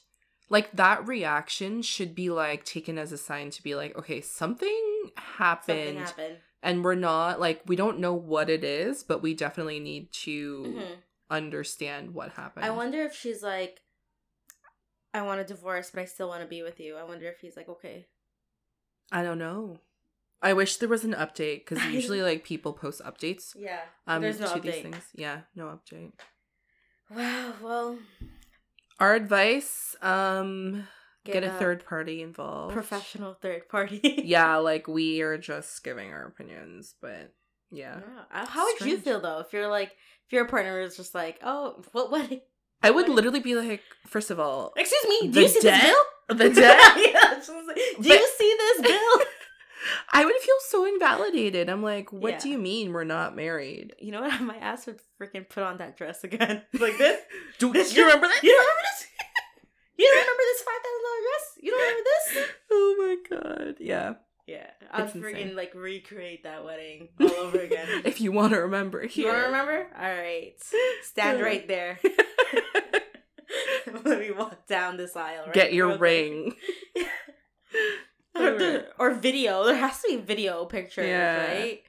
[0.50, 5.12] like that reaction should be like taken as a sign to be like okay something
[5.15, 6.38] happened something happened.
[6.63, 10.63] and we're not like we don't know what it is but we definitely need to
[10.65, 10.95] Mhm.
[11.30, 13.82] Understand what happened I wonder if she's like,
[15.13, 16.96] I want a divorce, but I still want to be with you.
[16.96, 18.06] I wonder if he's like, okay.
[19.12, 19.80] i don't know
[20.42, 24.39] i wish there was an update because usually like people post updates Yeah, um there's
[24.39, 24.82] no to these update.
[24.84, 26.12] things yeah no update
[27.12, 27.54] Wow.
[27.63, 27.98] Well,
[29.00, 30.88] our advice um
[31.26, 34.22] get, a a third party involved professional third party.
[34.26, 37.34] yeah like we are just giving our opinions but
[37.71, 38.45] yeah Yeah.
[38.45, 39.89] How would you feel though if you're like
[40.27, 42.41] if your partner is just like, oh, what wedding?
[42.84, 45.62] i would What- literally be like first of all Excuse me, do The you see
[45.62, 45.82] debt?
[45.82, 46.38] this bill?
[46.38, 49.21] the debt yeah, like, do But- you see this bill?
[50.12, 51.69] I would feel so invalidated.
[51.69, 53.93] I'm like, what do you mean we're not married?
[53.97, 54.41] You know what?
[54.51, 57.21] My ass would freaking put on that dress again, like this.
[57.60, 58.43] Do This you remember that?
[58.43, 59.08] You don't remember this?
[59.97, 61.45] You don't remember this five thousand dollar dress?
[61.62, 62.49] You don't remember this?
[62.71, 63.75] Oh my god.
[63.79, 64.13] Yeah.
[64.50, 65.56] Yeah, I'll It's freaking insane.
[65.56, 67.88] like recreate that wedding all over again.
[68.06, 69.88] if you want to remember you want to remember?
[69.96, 70.54] All right,
[71.04, 72.00] stand right there.
[74.06, 75.46] Let me walk down this aisle.
[75.46, 76.56] Right Get your ring.
[78.36, 79.64] or, the- or video.
[79.66, 81.48] There has to be video pictures, Yeah.
[81.48, 81.84] right?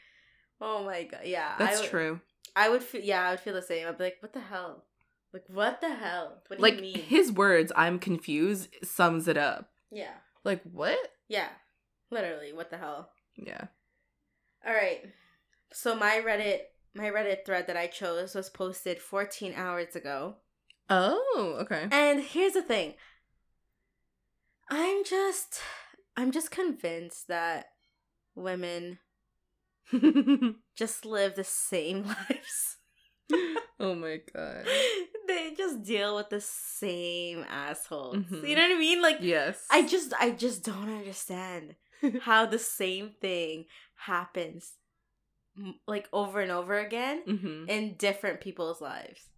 [0.60, 1.54] Oh my god, yeah.
[1.58, 2.20] That's I would, true.
[2.56, 3.86] I would feel, yeah, I would feel the same.
[3.86, 4.84] I'd be like, what the hell?
[5.32, 6.42] Like, what the hell?
[6.48, 6.98] What do Like you mean?
[6.98, 9.70] his words, I'm confused, sums it up.
[9.90, 10.12] yeah,
[10.44, 10.98] Like what?
[11.28, 11.48] yeah,
[12.10, 13.10] literally, what the hell?
[13.36, 13.66] Yeah.
[14.66, 15.02] All right.
[15.72, 16.60] So my Reddit,
[16.94, 20.36] my Reddit thread that I chose was posted 14 hours ago.
[20.88, 21.86] Oh, okay.
[21.92, 22.94] And here's the thing.
[24.70, 25.60] I'm just
[26.16, 27.66] I'm just convinced that
[28.34, 28.98] women
[30.76, 32.76] just live the same lives.
[33.78, 34.66] oh my god.
[35.28, 38.16] they just deal with the same assholes.
[38.16, 38.48] Mhm.
[38.48, 39.02] You know what I mean?
[39.02, 39.64] Like Yes.
[39.70, 41.76] I just I just don't understand.
[42.22, 44.74] how the same thing happens
[45.86, 49.28] like over and over again hmm in different people's lives.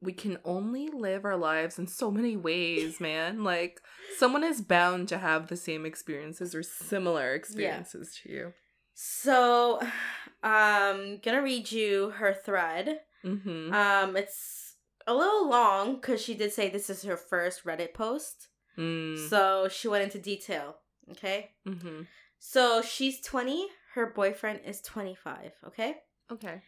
[0.00, 3.42] We can only live our lives in so many ways, man.
[3.42, 3.80] Like
[4.18, 8.52] someone is bound to have the same experiences or similar experiences to you.
[8.94, 9.80] So,
[10.42, 13.00] um, gonna read you her thread.
[13.24, 13.72] Mm-hmm.
[13.72, 18.48] Um, it's a little long because she did say this is her first Reddit post.
[18.76, 19.28] mm.
[19.30, 20.76] So she went into detail.
[21.10, 21.50] Okay.
[21.66, 22.02] mm-hmm.
[22.38, 23.68] So she's 20.
[23.94, 25.52] Her boyfriend is 25.
[25.68, 25.96] Okay.
[26.30, 26.62] Okay.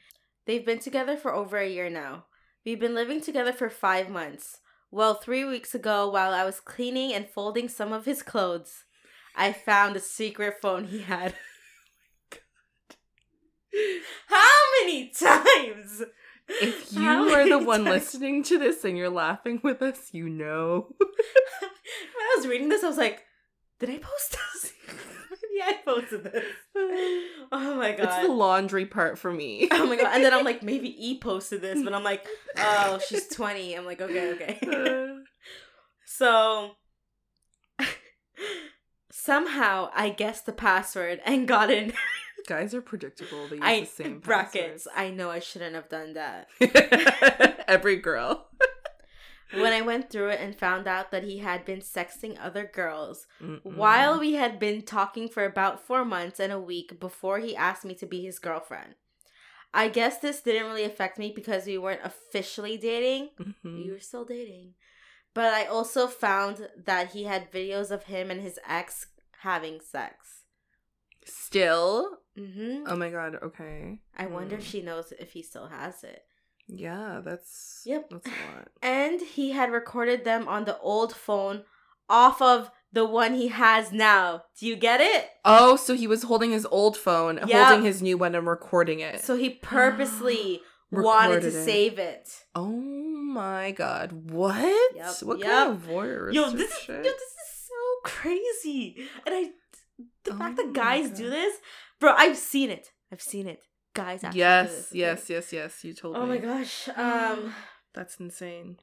[0.46, 2.26] They've been together for over a year now.
[2.64, 4.58] We've been living together for five months.
[4.90, 8.84] Well, three weeks ago, while I was cleaning and folding some of his clothes,
[9.36, 11.34] I found a secret phone he had.
[14.28, 16.02] How many times?
[16.48, 18.04] If you are the one times?
[18.04, 20.94] listening to this and you're laughing with us, you know.
[20.98, 21.10] when
[21.60, 23.25] I was reading this, I was like,
[23.78, 24.72] did I post this?
[25.30, 26.44] Maybe I posted this.
[27.52, 28.06] Oh my god.
[28.06, 29.68] It's the laundry part for me.
[29.72, 30.10] Oh my god.
[30.12, 32.26] And then I'm like, maybe E posted this, but I'm like,
[32.58, 33.74] oh, she's 20.
[33.74, 35.18] I'm like, okay, okay.
[36.04, 36.72] so
[39.12, 41.92] somehow I guessed the password and got in.
[42.48, 43.46] Guys are predictable.
[43.48, 44.88] They use I the same brackets.
[44.94, 46.48] I know I shouldn't have done that.
[47.68, 48.48] Every girl.
[49.52, 53.26] When I went through it and found out that he had been sexting other girls
[53.40, 53.60] Mm-mm.
[53.64, 57.84] while we had been talking for about four months and a week before he asked
[57.84, 58.94] me to be his girlfriend.
[59.72, 63.30] I guess this didn't really affect me because we weren't officially dating.
[63.38, 63.84] Mhm.
[63.84, 64.74] We were still dating.
[65.34, 69.06] But I also found that he had videos of him and his ex
[69.40, 70.42] having sex.
[71.24, 72.18] Still?
[72.38, 72.84] Mm-hmm.
[72.86, 74.00] Oh my god, okay.
[74.16, 74.70] I wonder if Mm.
[74.70, 76.25] she knows if he still has it.
[76.68, 78.10] Yeah, that's Yep.
[78.10, 78.68] that's a lot.
[78.82, 81.64] And he had recorded them on the old phone
[82.08, 84.44] off of the one he has now.
[84.58, 85.28] Do you get it?
[85.44, 87.50] Oh, so he was holding his old phone, Yep.
[87.50, 89.20] holding his new one and recording it.
[89.20, 91.64] So he purposely wanted to it.
[91.64, 92.44] save it.
[92.54, 94.12] oh my god.
[94.30, 94.96] What?
[94.96, 95.48] Yep, What yep.
[95.48, 97.74] kind of voyeuristic Yo, this is, yo, this is so
[98.04, 99.06] crazy.
[99.26, 99.50] And I
[100.24, 101.16] the Oh fact that oh guys God.
[101.16, 101.56] do this,
[102.00, 102.92] bro, I've seen it.
[103.12, 103.60] I've seen it.
[103.96, 104.98] Guys actually do yes, this, okay?
[104.98, 105.84] yes, yes, yes.
[105.84, 106.20] You told me.
[106.20, 106.38] Oh me.
[106.38, 106.88] my gosh.
[106.96, 107.52] Um
[107.94, 108.78] That's insane.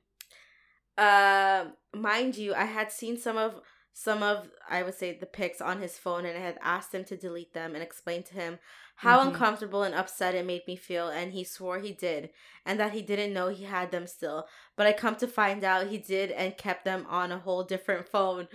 [0.98, 3.62] uh, mind you, I had seen some of
[3.96, 7.04] some of I would say the pics on his phone and I had asked him
[7.06, 8.58] to delete them and explain to him
[8.96, 9.28] how Mhm.
[9.28, 12.32] uncomfortable and upset it made me feel and he swore he did
[12.66, 14.40] and that he didn't know he had them still.
[14.76, 18.08] But I come to find out he did and kept them on a whole different
[18.10, 18.48] phone.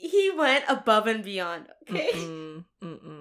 [0.00, 2.10] He went above and beyond, okay?
[2.14, 3.19] Mm-mm, mm-mm.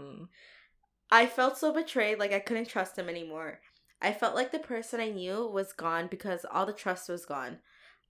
[1.12, 3.60] I felt so betrayed, like I couldn't trust him anymore.
[4.02, 7.60] I felt like the person I knew was gone because all the trust was gone.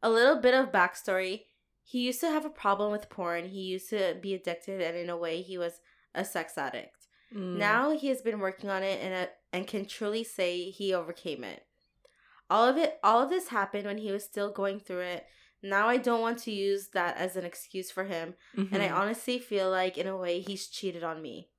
[0.03, 1.45] A little bit of backstory
[1.89, 5.09] he used to have a problem with porn, he used to be addicted, and in
[5.09, 5.81] a way, he was
[6.13, 7.07] a sex addict.
[7.35, 7.55] Mm.
[7.55, 11.43] Now he has been working on it and, uh, and can truly say he overcame
[11.43, 11.65] it.
[12.47, 15.25] All of it, all of this happened when he was still going through it.
[15.63, 18.95] Now I don't want to use that as an excuse for him and I Mhm.
[18.95, 21.49] honestly feel like in a way he's cheated on me.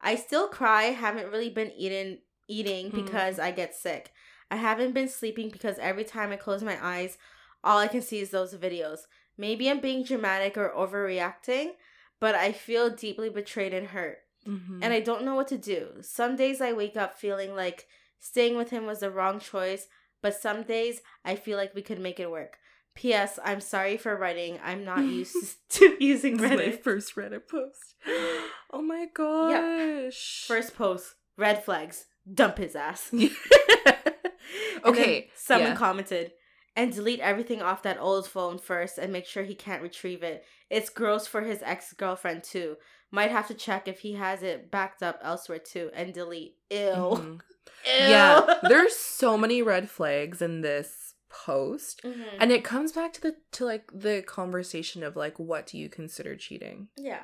[0.00, 2.94] I still cry, haven't really been eating eating Mm.
[3.04, 4.10] because I get sick.
[4.50, 7.16] I haven't been sleeping because every time I close my eyes,
[7.62, 9.00] all I can see is those videos.
[9.38, 11.74] Maybe I'm being dramatic or overreacting,
[12.18, 14.18] but I feel deeply betrayed and hurt.
[14.46, 14.80] Mhm.
[14.82, 15.98] And I don't know what to do.
[16.02, 17.86] Some days I wake up feeling like
[18.18, 19.86] staying with him was the wrong choice,
[20.22, 22.58] but some days I feel like we could make it work.
[23.00, 23.38] P.S.
[23.42, 24.58] I'm sorry for writing.
[24.62, 26.82] I'm not used to using is my Reddit.
[26.82, 27.94] first Reddit post.
[28.72, 30.44] Oh my gosh.
[30.46, 33.12] First post, red flags, dump his ass.
[34.84, 35.28] Okay.
[35.34, 35.76] someone yeah.
[35.76, 36.32] commented,
[36.76, 40.44] and delete everything off that old phone first and make sure he can't retrieve it.
[40.70, 42.76] It's gross for his ex girlfriend too.
[43.10, 46.54] Might have to check if he has it backed up elsewhere too and delete.
[46.70, 46.78] Ew.
[46.78, 47.32] Mhm.
[47.34, 47.40] Ew.
[47.86, 48.54] Yeah.
[48.62, 52.02] There's so many red flags in this post.
[52.04, 52.36] Mhm.
[52.38, 55.88] And it comes back to the to like the conversation of like what do you
[55.88, 56.88] consider cheating?
[56.96, 57.22] Yeah.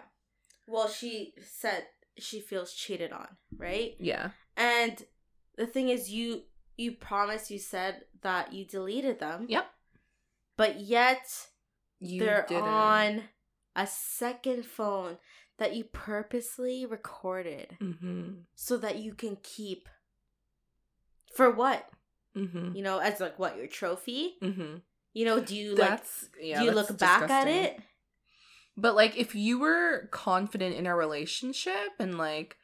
[0.66, 1.86] Well, she said
[2.18, 3.94] she feels cheated on, right?
[3.98, 4.30] Yeah.
[4.56, 5.04] And
[5.56, 6.44] the thing is you
[6.76, 9.46] you promised you said that you deleted them.
[9.48, 9.66] Yep.
[10.56, 11.48] But yet
[11.98, 12.62] You they're didn't.
[12.64, 13.28] on
[13.74, 15.18] a second phone
[15.58, 18.44] that you purposely recorded Mhm.
[18.54, 19.88] so that you can keep
[21.34, 21.88] for what?
[22.36, 22.76] Mhm.
[22.76, 24.36] You know, as like what your trophy?
[24.42, 24.82] Mhm.
[25.12, 26.02] You know, do you like
[26.40, 26.58] yeah.
[26.58, 27.78] do you that's look back at it?
[28.76, 32.56] But like if you were confident in our relationship and like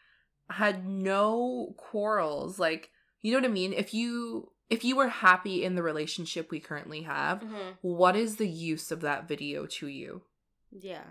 [0.50, 2.90] had no quarrels, like
[3.22, 3.72] you know what I mean?
[3.72, 7.76] If you if you were happy in the relationship we currently have, Mhm.
[7.80, 10.22] what is the use of that video to you?
[10.70, 11.04] Yeah.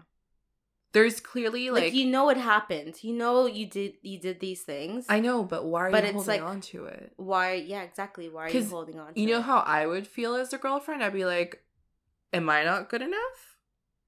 [0.94, 3.02] There's clearly Like, like, you know it happened.
[3.02, 5.06] You know you did you did these things.
[5.08, 7.14] I know, but why are But you it's holding like- on to it?
[7.16, 7.54] Why?
[7.54, 8.28] Yeah, exactly.
[8.30, 9.14] Why are you holding on?
[9.14, 9.44] To You know it?
[9.44, 11.02] how I would feel as a girlfriend?
[11.04, 11.64] I'd be like,
[12.34, 13.58] am I not good enough?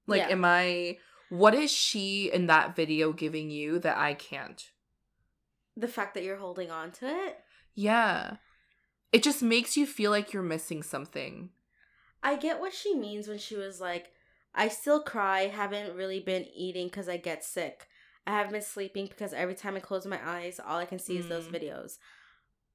[0.06, 0.28] Like, Yeah.
[0.30, 0.98] am I.
[1.30, 4.62] What is she in that video giving you that I can't?
[5.76, 7.38] the fact that you're holding on to it.
[7.74, 8.36] Yeah.
[9.10, 11.50] It just makes you feel like you're missing something.
[12.22, 14.12] I get what she means when she was like,
[14.54, 17.86] I still cry, haven't really been eating because I get sick.
[18.26, 21.18] I haven't been sleeping because every time I close my eyes, all I can see
[21.18, 21.52] is those Mm.
[21.60, 21.98] videos.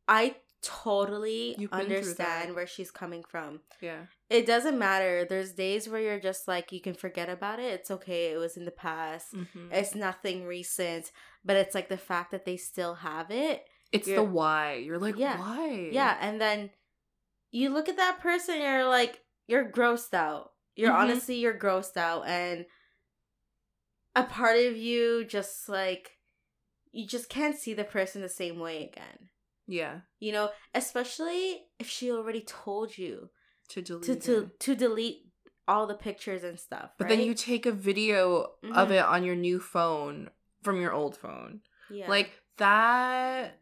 [0.08, 3.62] I totally You've been through understand where she's coming from.
[3.82, 4.02] Yeah.
[4.30, 5.26] It doesn't matter.
[5.28, 7.74] There's days where you're just like, you can forget about it.
[7.74, 8.32] It's okay.
[8.34, 9.34] It was in the past.
[9.34, 9.72] Mm-hmm.
[9.72, 11.12] It's nothing recent.
[11.46, 13.66] But it's like the fact that they still have it.
[13.92, 14.74] It's the why.
[14.76, 15.40] You're like, Yeah.
[15.40, 15.90] why?
[15.92, 16.70] Yeah, and then
[17.52, 20.52] you look at that person, you're like, you're grossed out.
[20.80, 20.98] You're Mhm.
[21.02, 22.66] honestly, you're grossed out, and
[24.16, 26.18] a part of you just like,
[26.92, 29.30] you just can't see the person the same way again.
[29.68, 30.02] Yeah.
[30.20, 33.30] You know, especially if she already told you
[33.70, 35.28] To delete to to to delete
[35.68, 36.92] all the pictures and stuff.
[36.98, 38.92] But then you take a video of Mhm.
[38.92, 40.32] it on your new phone
[40.64, 41.62] from your old phone.
[41.90, 42.10] yeah.
[42.10, 43.60] Like that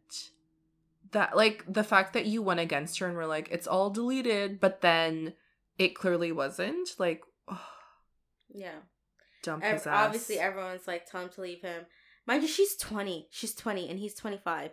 [1.12, 4.60] that like the fact that you went against her and were like it's all deleted,
[4.60, 5.34] but then
[5.78, 6.90] it clearly wasn't.
[7.00, 7.62] Like oh,
[8.54, 8.80] yeah.
[9.44, 10.06] dump Ev- his ass.
[10.06, 11.86] obviously, everyone's like, tell him to leave him.
[12.26, 13.28] Mind you, she's twenty.
[13.32, 14.72] She's twenty, and he's twenty five.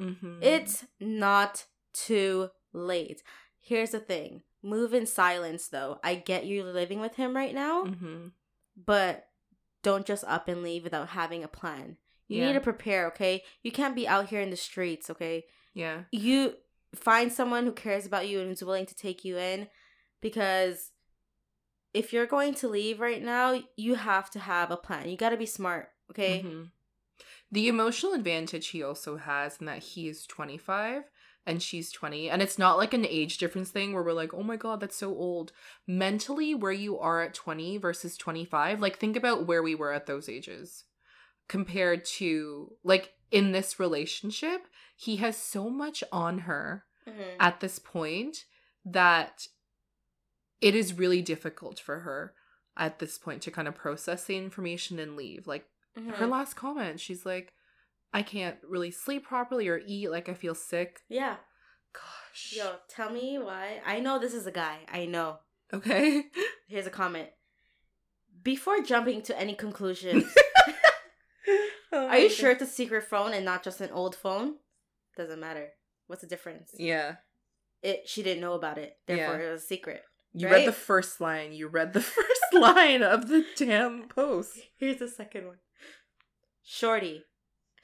[0.00, 0.42] Mhm.
[0.42, 3.22] It's not too late.
[3.60, 4.42] Here's the thing.
[4.62, 5.98] Move in silence though.
[6.02, 8.32] I get you living with him right now, Mhm.
[8.76, 9.28] but
[9.82, 11.96] don't just up and leave without having a plan.
[12.28, 12.46] You Yeah.
[12.48, 13.44] need to prepare, okay?
[13.62, 15.44] You can't be out here in the streets, okay?
[15.74, 16.04] Yeah.
[16.10, 16.56] You
[16.94, 19.68] find someone who cares about you and who's willing to take you in
[20.20, 20.92] because
[21.94, 25.08] if you're going to leave right now, you have to have a plan.
[25.08, 26.42] You got to be smart, okay?
[26.42, 26.70] Mhm.
[27.50, 31.04] The emotional advantage he also has in that he is 25
[31.46, 32.28] and she's 20.
[32.28, 34.96] And it's not like an age difference thing where we're like, oh my God, that's
[34.96, 35.52] so old.
[35.86, 40.06] Mentally, where you are at 20 versus 25, like think about where we were at
[40.06, 40.84] those ages
[41.48, 47.36] compared to like in this relationship, he has so much on her Mhm.
[47.38, 48.44] at this point
[48.84, 49.46] that
[50.60, 52.34] it is really difficult for her
[52.76, 55.46] at this point to kind of process the information and leave.
[55.46, 55.66] Like
[55.96, 56.30] her Mhm.
[56.30, 57.52] last comment, she's like,
[58.12, 61.00] I can't really sleep properly or eat, like I feel sick.
[61.08, 61.36] Yeah.
[61.92, 62.54] Gosh.
[62.56, 63.80] Yo, tell me why.
[63.84, 64.80] I know this is a guy.
[64.88, 65.38] I know.
[65.72, 66.24] Okay.
[66.68, 67.30] Here's a comment.
[68.42, 70.24] Before jumping to any conclusions,
[71.92, 74.56] are you sure it's a secret phone and not just an old phone?
[75.16, 75.70] Doesn't matter.
[76.06, 76.70] What's the difference?
[76.74, 77.16] Yeah.
[77.82, 78.96] It she didn't know about it.
[79.06, 79.48] Therefore Yeah.
[79.48, 80.02] it was a secret.
[80.38, 80.56] You Right?
[80.58, 81.52] read the first line.
[81.52, 84.58] You read the first line of the damn post.
[84.76, 85.56] Here's the second one.
[86.64, 87.24] Shorty.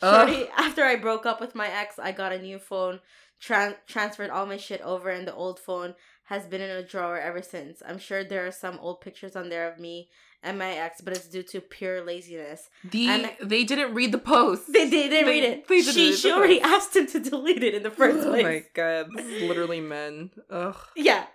[0.03, 0.29] Ugh.
[0.29, 3.01] Shorty, after I broke up with my ex, I got a new phone,
[3.43, 7.19] tran- transferred all my shit over, and the old phone has been in a drawer
[7.19, 7.83] ever since.
[7.87, 10.09] I'm sure there are some old pictures on there of me
[10.43, 12.69] and my ex, but it's due to pure laziness.
[12.85, 14.65] The And- they didn't read the post.
[14.73, 15.69] They, they didn't They- read it.
[15.69, 16.73] they didn't she read she already post.
[16.73, 18.45] asked him to delete it in the first Oh place.
[18.45, 20.31] my god, this is literally men.
[20.51, 20.77] Ugh.
[20.97, 21.27] Yeah.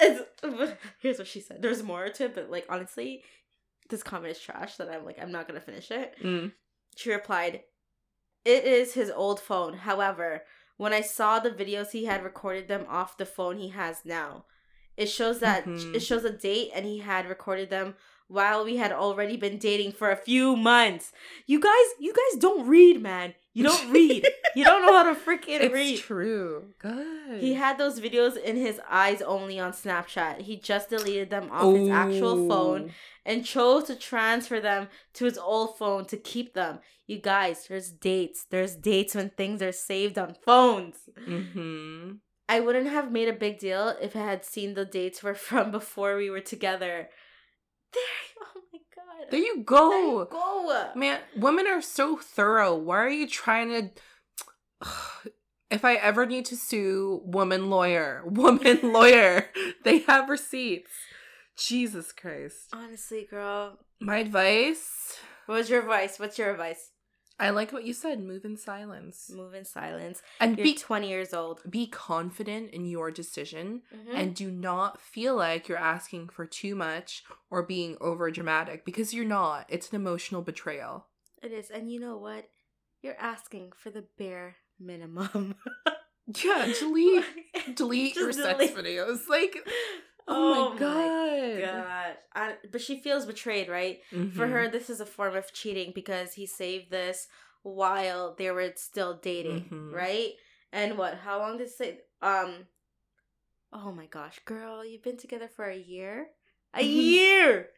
[0.00, 0.22] It's,
[1.00, 1.62] here's what she said.
[1.62, 3.22] There's more to it, but like honestly,
[3.88, 6.14] this comment is trash that I'm like, I'm not gonna finish it.
[6.22, 6.52] Mm.
[6.96, 7.62] She replied,
[8.44, 9.74] It is his old phone.
[9.74, 10.42] However,
[10.76, 14.44] when I saw the videos, he had recorded them off the phone he has now.
[14.96, 15.94] It shows that Mhm.
[15.94, 17.96] it shows a date and he had recorded them
[18.28, 21.12] while we had already been dating for a few months.
[21.46, 23.34] You guys, you guys don't read, man.
[23.52, 24.26] You don't read.
[24.56, 25.94] you don't know how to freaking It's read.
[25.94, 26.64] It's true.
[26.78, 27.40] Good.
[27.40, 30.40] He had those videos in his eyes only on Snapchat.
[30.40, 32.92] He just deleted them off his actual phone
[33.26, 36.78] and chose to transfer them to his old phone to keep them.
[37.06, 38.46] You guys, there's dates.
[38.50, 40.96] There's dates when things are saved on phones.
[41.28, 42.12] Mm-hmm.
[42.48, 45.70] I wouldn't have made a big deal if I had seen the dates were from
[45.70, 47.10] before we were together.
[47.92, 48.02] There,
[48.56, 49.30] oh my god.
[49.30, 49.90] There you go.
[49.90, 50.90] There you go.
[50.94, 52.74] Man, women are so thorough.
[52.74, 53.90] Why are you trying to?
[55.70, 59.50] If I ever need to sue, woman lawyer, woman lawyer,
[59.84, 60.92] they have receipts.
[61.58, 62.68] Jesus Christ.
[62.72, 63.78] Honestly, girl.
[64.00, 65.18] My advice.
[65.46, 66.18] What was your advice?
[66.18, 66.90] What's your advice?
[67.38, 68.20] I like what you said.
[68.20, 70.22] Move in silence Move in silence.
[70.40, 71.60] and You're be 20 years old.
[71.68, 74.14] be confident in your decision Mhm.
[74.14, 79.12] and do not feel like you're asking for too much or being over dramatic because
[79.12, 79.66] you're not.
[79.68, 81.08] It's an emotional betrayal.
[81.42, 81.70] It is.
[81.70, 82.48] And you know what?
[83.02, 85.54] You're asking for the bare minimum.
[86.44, 87.24] Yeah, delete
[87.76, 89.28] delete your sex videos.
[89.28, 89.56] Like
[90.26, 91.60] Oh, my god.
[91.60, 92.16] God.
[92.34, 94.00] I, but she feels betrayed, right?
[94.10, 94.16] For
[94.48, 94.50] Mhm.
[94.50, 97.28] her, this is a form of cheating because he saved this
[97.62, 99.92] while they were still dating, Mhm.
[99.92, 100.32] right?
[100.72, 101.14] And what?
[101.14, 102.00] How long did it say?
[102.20, 102.66] Um.
[103.72, 106.30] Oh my gosh, girl, you've been together for a year.
[106.74, 107.02] A Mhm.
[107.12, 107.70] year.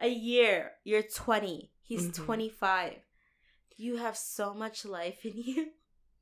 [0.00, 0.72] A year.
[0.84, 1.72] You're twenty.
[1.80, 2.14] He's Mhm.
[2.26, 2.98] twenty five.
[3.78, 5.72] You have so much life in you.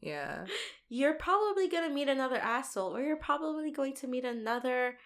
[0.04, 0.44] Yeah.
[0.88, 4.98] You're probably gonna meet another asshole, or you're probably going to meet another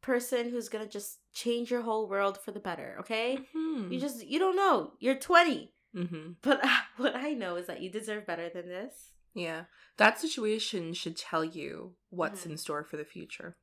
[0.00, 2.96] person who's gonna just change your whole world for the better.
[3.00, 3.38] Okay.
[3.54, 3.92] Mhm.
[3.92, 4.92] You just you don't know.
[5.00, 5.74] You're 20.
[5.94, 6.36] Mhm.
[6.42, 6.60] But
[6.96, 9.12] what I know is that you deserve better than this.
[9.34, 9.64] Yeah.
[9.96, 12.50] That situation should tell you what's Mhm.
[12.52, 13.56] in store for the future.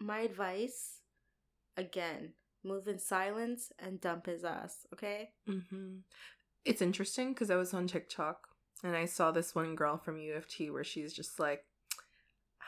[0.00, 1.00] My advice,
[1.76, 4.84] again, move in silence and dump his ass.
[4.92, 5.30] Okay.
[5.46, 5.98] hmm
[6.64, 8.47] It's interesting because I was on TikTok
[8.82, 11.64] and I saw this one girl from U of T where she's just like,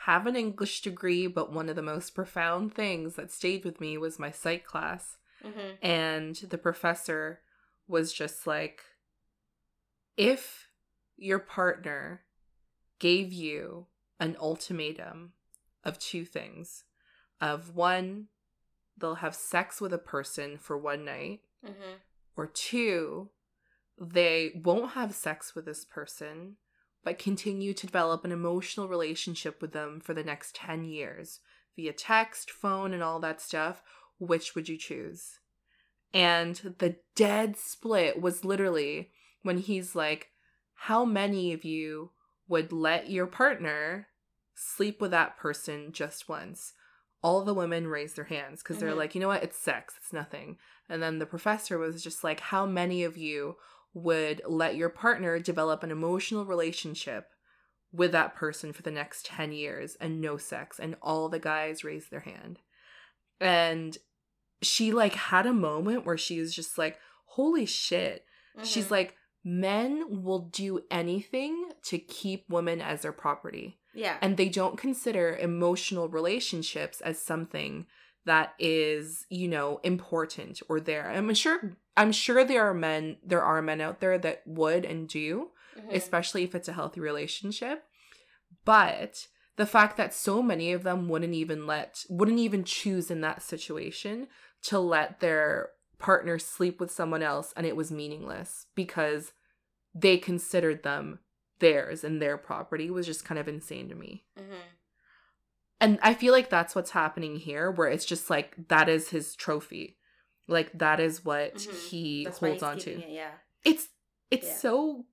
[0.05, 3.97] have an English degree, but one of the most profound things that stayed with me
[3.97, 5.17] was my psych class.
[5.45, 5.85] Mm-hmm.
[5.85, 7.41] And the professor
[7.87, 8.81] was just like,
[10.17, 10.67] if
[11.17, 12.21] your partner
[12.99, 13.87] gave you
[14.19, 15.33] an ultimatum
[15.83, 16.83] of two things,
[17.39, 18.27] of one,
[18.97, 21.97] they'll have sex with a person for one night, Mm-hmm.
[22.35, 23.29] or two,
[24.01, 26.57] they won't have sex with this person,
[27.03, 31.39] but continue to develop an emotional relationship with them for the next 10 years
[31.75, 33.83] via text, phone, and all that stuff,
[34.17, 35.39] which would you choose?
[36.13, 39.11] And the dead split was literally
[39.43, 40.29] when he's like,
[40.73, 42.11] How many of you
[42.47, 44.07] would let your partner
[44.55, 46.73] sleep with that person just once?
[47.21, 48.97] All the women raised their hands because they're Mhm.
[48.97, 49.43] like, you know what?
[49.43, 49.93] It's sex.
[49.97, 50.57] It's nothing.
[50.89, 53.57] And then the professor was just like, How many of you
[53.93, 57.27] would let your partner develop an emotional relationship
[57.91, 60.79] with that person for the next 10 years and no sex?
[60.79, 62.59] And all the guys raised their hand.
[63.39, 63.97] And
[64.61, 68.25] she like had a moment where she was just like, Holy shit.
[68.63, 68.93] She's Mm-hmm.
[68.93, 74.17] like, Men will do anything to keep women as their property yeah.
[74.21, 77.87] and they don't consider emotional relationships as something
[78.25, 83.43] that is you know important or there i'm sure i'm sure there are men there
[83.43, 85.95] are men out there that would and do Mhm.
[85.95, 87.83] especially if it's a healthy relationship
[88.65, 93.21] but the fact that so many of them wouldn't even let wouldn't even choose in
[93.21, 94.27] that situation
[94.63, 99.33] to let their partner sleep with someone else and it was meaningless because
[99.93, 101.19] they considered them
[101.59, 104.61] theirs and their property was just kind of insane to me Mhm.
[105.81, 109.35] And I feel like that's what's happening here, where it's just like that is his
[109.35, 109.97] trophy,
[110.47, 111.89] like that is what Mhm.
[111.89, 112.91] he That's holds on to.
[112.91, 113.31] It, yeah.
[113.65, 113.89] It's
[114.29, 114.57] it's Yeah.
[114.57, 115.05] so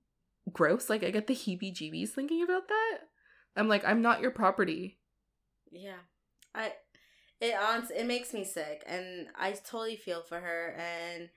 [0.51, 0.89] gross.
[0.89, 2.97] Like I get the heebie-jeebies thinking about that.
[3.55, 4.99] I'm like, I'm not your property.
[5.71, 5.99] Yeah.
[6.55, 6.73] I
[7.41, 7.55] it
[7.95, 11.29] it makes me sick and I totally feel for her and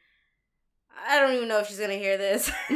[1.09, 2.51] I don't even know if she's gonna hear this.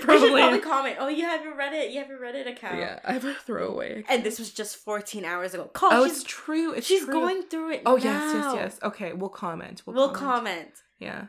[0.00, 0.30] Probably.
[0.30, 0.96] probably comment.
[0.98, 1.92] Oh, you have your Reddit.
[1.92, 2.78] You have your Reddit account.
[2.78, 4.04] Yeah, I have a throwaway.
[4.08, 5.64] And this was just 14 hours ago.
[5.72, 5.90] Call.
[5.92, 6.72] oh, it's true.
[6.72, 7.12] It's she's true.
[7.12, 7.82] going through it.
[7.86, 8.78] Oh yes, yes, yes.
[8.82, 9.82] Okay, we'll comment.
[9.86, 10.70] We'll, comment.
[10.98, 11.26] Yeah,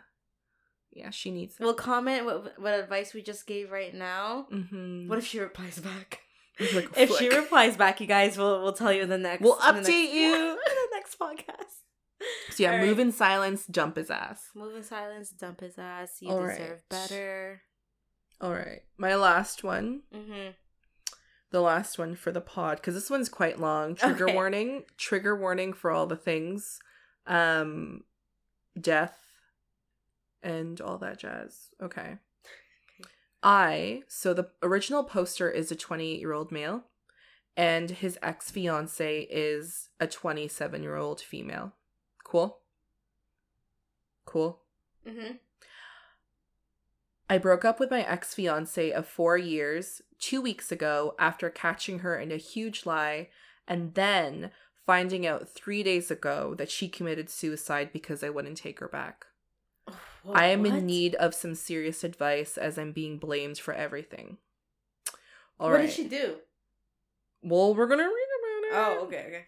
[0.93, 1.09] yeah.
[1.09, 1.55] She needs.
[1.59, 4.47] We'll comment what what advice we just gave right now.
[4.51, 5.09] Mm-hmm.
[5.09, 6.21] What if she replies back?
[6.73, 9.43] Like if she replies back, you guys, we'll we'll tell you in the next.
[9.43, 10.33] We'll the next- update you.
[10.33, 11.83] in the next podcast.
[12.49, 13.07] So yeah, All move right.
[13.07, 14.49] in silence, jump his ass.
[14.55, 16.17] Move in silence, dump his ass.
[16.21, 16.89] You All deserve right.
[16.89, 17.61] better.
[18.41, 20.01] All right, my last one.
[20.13, 20.51] Mm-hmm.
[21.51, 23.95] the last one for the pod because this one's quite long.
[23.95, 24.33] Trigger Okay.
[24.33, 24.83] warning.
[24.97, 26.79] Trigger warning for all the things,
[27.25, 28.01] um,
[28.79, 29.17] death,
[30.43, 31.69] and all that jazz.
[31.81, 32.17] Okay.
[33.43, 36.83] I so the original poster is a 28 year old male,
[37.55, 41.73] and his ex fiance is a 27 year old female.
[42.27, 42.57] Cool.
[44.25, 44.59] Cool.
[45.07, 45.35] Mm-hmm.
[47.29, 51.99] I broke up with my ex fiance of four years two weeks ago after catching
[51.99, 53.29] her in a huge lie
[53.65, 54.51] and then
[54.85, 59.27] finding out three days ago that she committed suicide because I wouldn't take her back.
[60.23, 60.37] What?
[60.37, 64.37] I am in need of some serious advice as I'm being blamed for everything.
[65.61, 65.85] All what right.
[65.85, 66.35] did she do?
[67.41, 68.99] Well, we're going to read about it.
[68.99, 69.45] Oh, okay, okay.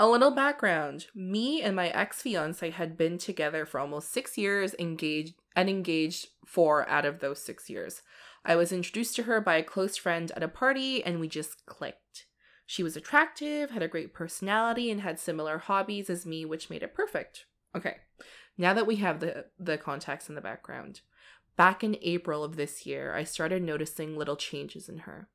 [0.00, 1.06] A little background.
[1.12, 6.28] Me and my ex fiance had been together for almost six years, engaged and engaged
[6.46, 8.02] four out of those six years.
[8.44, 11.66] I was introduced to her by a close friend at a party, and we just
[11.66, 12.26] clicked.
[12.64, 16.84] She was attractive, had a great personality, and had similar hobbies as me, which made
[16.84, 17.46] it perfect.
[17.74, 17.96] Okay,
[18.56, 21.00] now that we have the, the context in the background,
[21.56, 25.28] back in April of this year, I started noticing little changes in her.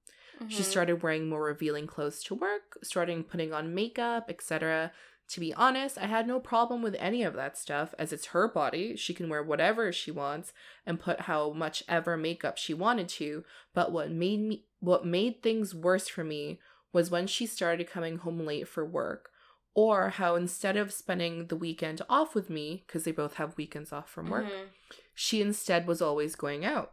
[0.47, 0.65] She Mhm.
[0.65, 4.91] started wearing more revealing clothes to work, starting putting on makeup, etc.
[5.29, 8.47] To be honest, I had no problem with any of that stuff as it's her
[8.47, 8.95] body.
[8.97, 10.53] She can wear whatever she wants
[10.85, 15.41] and put how much ever makeup she wanted to, but what made me what made
[15.41, 16.59] things worse for me
[16.91, 19.31] was when she started coming home late for work
[19.73, 23.93] or how instead of spending the weekend off with me because they both have weekends
[23.93, 24.67] off from work, Mhm.
[25.15, 26.91] she instead was always going out.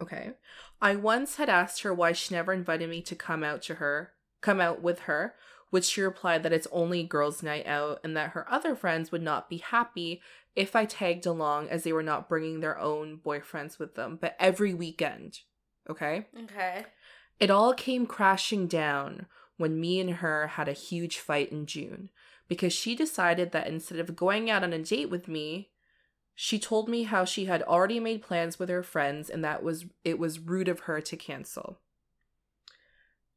[0.00, 0.32] Okay.
[0.80, 4.12] I once had asked her why she never invited me to come out to her,
[4.40, 5.34] come out with her,
[5.70, 9.22] which she replied that it's only girls' night out and that her other friends would
[9.22, 10.20] not be happy
[10.54, 14.36] if I tagged along as they were not bringing their own boyfriends with them, but
[14.38, 15.40] every weekend.
[15.88, 16.26] Okay?
[16.44, 16.84] Okay.
[17.38, 19.26] It all came crashing down
[19.56, 22.10] when me and her had a huge fight in June
[22.48, 25.70] because she decided that instead of going out on a date with me,
[26.38, 29.86] she told me how she had already made plans with her friends and that was
[30.04, 31.80] it was rude of her to cancel.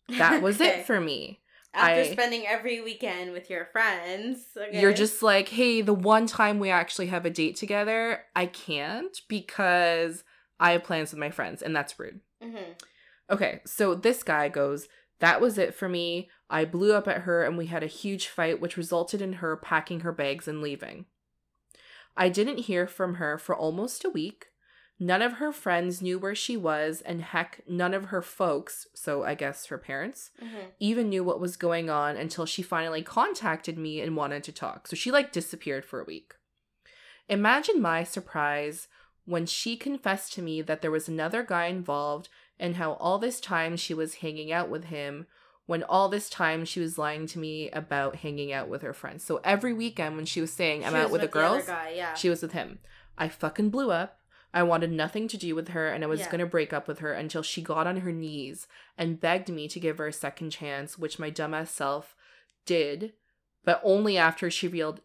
[0.10, 0.80] That was Okay.
[0.82, 1.39] it for me.
[1.74, 4.82] After I- spending every weekend with your friends, okay.
[4.82, 9.16] You're just like, "Hey, the one time we actually have a date together, I can't
[9.28, 10.24] because
[10.60, 12.74] I have plans with my friends and that's rude." Mhm.
[13.30, 14.88] Okay, so this guy goes,
[15.20, 16.30] That was it for me.
[16.50, 19.56] I blew up at her and we had a huge fight, which resulted in her
[19.58, 21.06] packing her bags and leaving.
[22.20, 24.47] I didn't hear from her for almost a week.
[24.99, 29.24] None of her friends knew where she was, and heck, none of her folks, so
[29.24, 30.74] I guess her parents, Mhm.
[30.80, 34.88] even knew what was going on until she finally contacted me and wanted to talk.
[34.88, 36.34] So she like disappeared for a week.
[37.30, 38.89] Imagine my surprise
[39.24, 42.28] when she confessed to me that there was another guy involved
[42.59, 45.28] and how all this time she was hanging out with him
[45.70, 49.24] when all this time she was lying to me about hanging out with her friends.
[49.24, 51.93] So every weekend when she was saying I'm She out was with, the girls, guy,
[51.95, 52.15] yeah.
[52.15, 52.80] she was with him.
[53.20, 54.17] I fucking blew up.
[54.51, 56.32] I wanted nothing to do with her and I was Yeah.
[56.32, 58.67] going to break up with her until she got on her knees
[58.97, 62.15] and begged me to give her a second chance, which my dumbass self
[62.65, 63.13] did,
[63.63, 65.01] but only after she revealed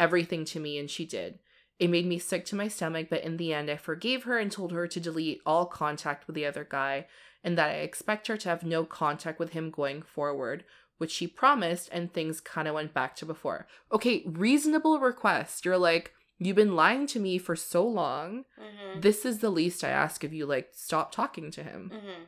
[0.00, 1.38] everything to me and she did.
[1.78, 4.50] It made me sick to my stomach, but in the end, I forgave her and
[4.50, 7.06] told her to delete all contact with the other guy
[7.44, 10.64] and that I expect her to have no contact with him going forward,
[10.98, 13.66] which she promised, and things kind of went back to before.
[13.92, 15.64] Okay, reasonable request.
[15.64, 18.44] You're like, you've been lying to me for so long.
[18.60, 19.02] Mhm.
[19.02, 20.46] This is the least I ask of you.
[20.46, 21.90] Like, stop talking to him.
[21.94, 22.26] Mhm.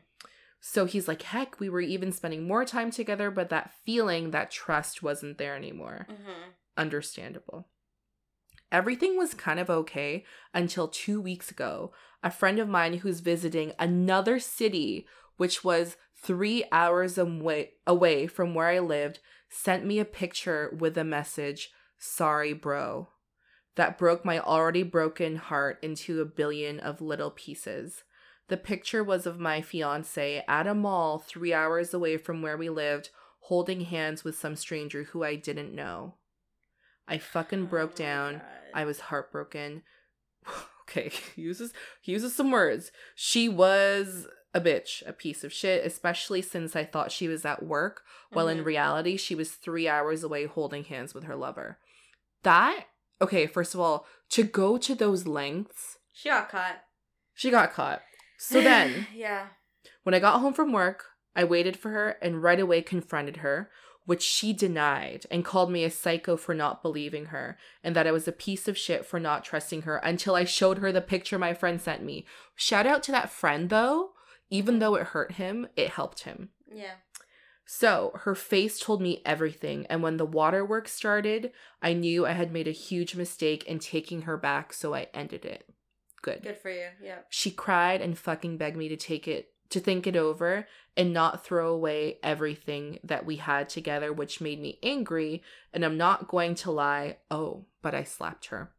[0.61, 4.51] So he's like, heck, we were even spending more time together, but that feeling, that
[4.51, 6.07] trust wasn't there anymore.
[6.09, 6.53] Mhm.
[6.77, 7.69] Understandable.
[8.71, 11.93] Everything was kind of okay until two weeks ago.
[12.23, 15.07] A friend of mine who's visiting another city,
[15.37, 20.97] which was three hours away, away from where I lived, sent me a picture with
[20.99, 21.71] a message
[22.03, 23.09] Sorry, bro.
[23.77, 28.05] That broke my already broken heart into a billion of little pieces.
[28.49, 32.69] The picture was of my fiance at a mall three hours away from where we
[32.69, 33.11] lived,
[33.43, 36.15] holding hands with some stranger who I didn't know.
[37.07, 38.33] I fucking broke Oh down.
[38.35, 38.43] God.
[38.75, 39.83] I was heartbroken.
[40.91, 42.91] Okay, he uses he uses some words.
[43.15, 47.63] She was a bitch, a piece of shit, especially since I thought she was at
[47.63, 48.65] work, while in Mhm.
[48.65, 51.79] reality she was three hours away holding hands with her lover.
[52.43, 52.87] That
[53.23, 56.83] okay, first of all, to go to those lengths, She got caught.
[57.35, 58.03] she got caught.
[58.39, 59.49] So then yeah.
[60.03, 61.05] when I got home from work,
[61.37, 63.71] I waited for her and right away confronted her,
[64.11, 68.11] which she denied and called me a psycho for not believing her and that I
[68.11, 71.39] was a piece of shit for not trusting her until I showed her the picture
[71.39, 72.27] my friend sent me.
[72.57, 74.11] Shout out to that friend though,
[74.51, 76.49] even though it hurt him, it helped him.
[76.75, 76.95] Yeah.
[77.65, 82.53] So her face told me everything, and when the waterworks started, I knew I had
[82.53, 85.63] made a huge mistake in taking her back, so I ended it.
[86.21, 86.43] Good.
[86.43, 86.89] Good for you.
[87.01, 87.19] Yeah.
[87.29, 90.67] She cried and fucking begged me to take it, to think it over
[90.97, 95.43] and not throw away everything that we had together, which made me angry.
[95.73, 97.19] And I'm not going to lie.
[97.31, 98.73] Oh, but I slapped her.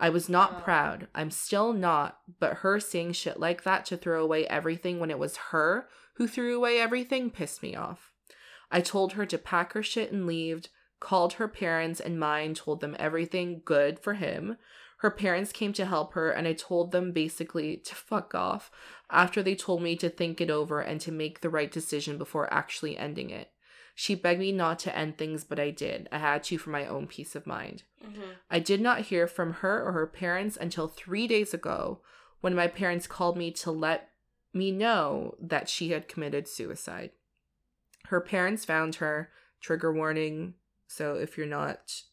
[0.00, 0.60] I was not Oh.
[0.62, 1.08] proud.
[1.14, 5.18] I'm still not, but her saying shit like that to throw away everything when it
[5.18, 8.12] was her who threw away everything pissed me off.
[8.70, 10.64] I told her to pack her shit and leave,
[10.98, 14.56] called her parents and mine, told them everything good for him.
[15.04, 18.70] Her parents came to help her, and I told them basically to fuck off
[19.10, 22.50] after they told me to think it over and to make the right decision before
[22.50, 23.50] actually ending it.
[23.94, 26.08] She begged me not to end things, but I did.
[26.10, 27.82] I had to for my own peace of mind.
[28.02, 28.30] Mm-hmm.
[28.50, 32.00] I did not hear from her or her parents until three days ago
[32.40, 34.08] when my parents called me to let
[34.54, 37.10] me know that she had committed suicide.
[38.06, 39.28] Her parents found her,
[39.60, 40.54] trigger warning.
[40.86, 42.04] So if you're not,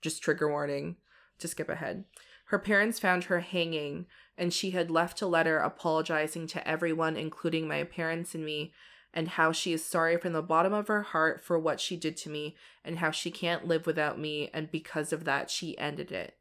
[0.00, 0.98] just trigger warning
[1.38, 2.04] to skip ahead.
[2.46, 4.06] Her parents found her hanging,
[4.36, 8.72] and she had left a letter apologizing to everyone, including my parents and me,
[9.14, 12.16] and how she is sorry from the bottom of her heart for what she did
[12.18, 16.10] to me and how she can't live without me and because of that she ended
[16.10, 16.36] it.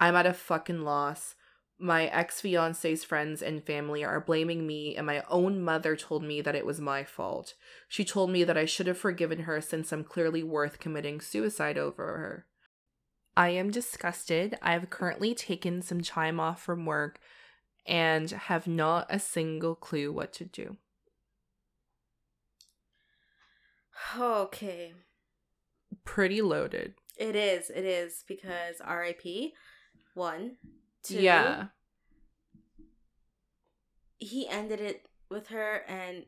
[0.00, 1.34] I'm at a fucking loss.
[1.80, 6.40] My ex fiance's friends and family are blaming me, and my own mother told me
[6.40, 7.54] that it was my fault.
[7.88, 11.78] She told me that I should have forgiven her since I'm clearly worth committing suicide
[11.78, 12.46] over her.
[13.38, 14.58] I am disgusted.
[14.60, 17.20] I've currently taken some time off from work
[17.86, 20.76] and have not a single clue what to do.
[24.18, 24.92] Okay.
[26.04, 26.94] Pretty loaded.
[27.16, 27.70] It is.
[27.70, 29.52] It is because RIP.
[30.14, 30.56] One.
[31.04, 31.20] Two.
[31.20, 31.66] Yeah.
[34.16, 36.24] He ended it with her, and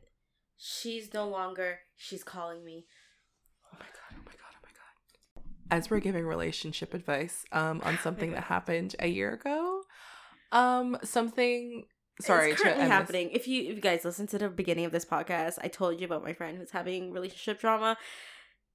[0.55, 1.79] she's no longer.
[1.97, 2.85] She's calling me.
[3.73, 4.00] My god, my god, oh my god.
[5.71, 9.83] As we're giving relationship advice um on something that happened a year ago.
[10.51, 11.85] Um something
[12.19, 13.29] sorry it's to currently this- happening.
[13.31, 16.05] If you if you guys listen to the beginning of this podcast, I told you
[16.05, 17.97] about my friend who's having relationship drama.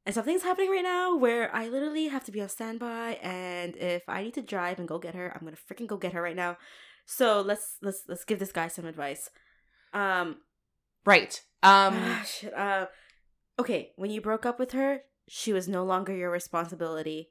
[0.06, 4.02] And something's happening right now where I literally have to be on standby and if
[4.08, 6.36] I need to drive and go get her, I'm gonna freaking go get her right
[6.36, 6.56] now.
[7.06, 9.28] So let's let's let's give this guy some advice.
[9.92, 10.38] Um
[11.04, 11.40] Right.
[11.62, 12.86] Um ah, shit, uh
[13.58, 17.30] okay, when you broke up with her, she was no longer your responsibility.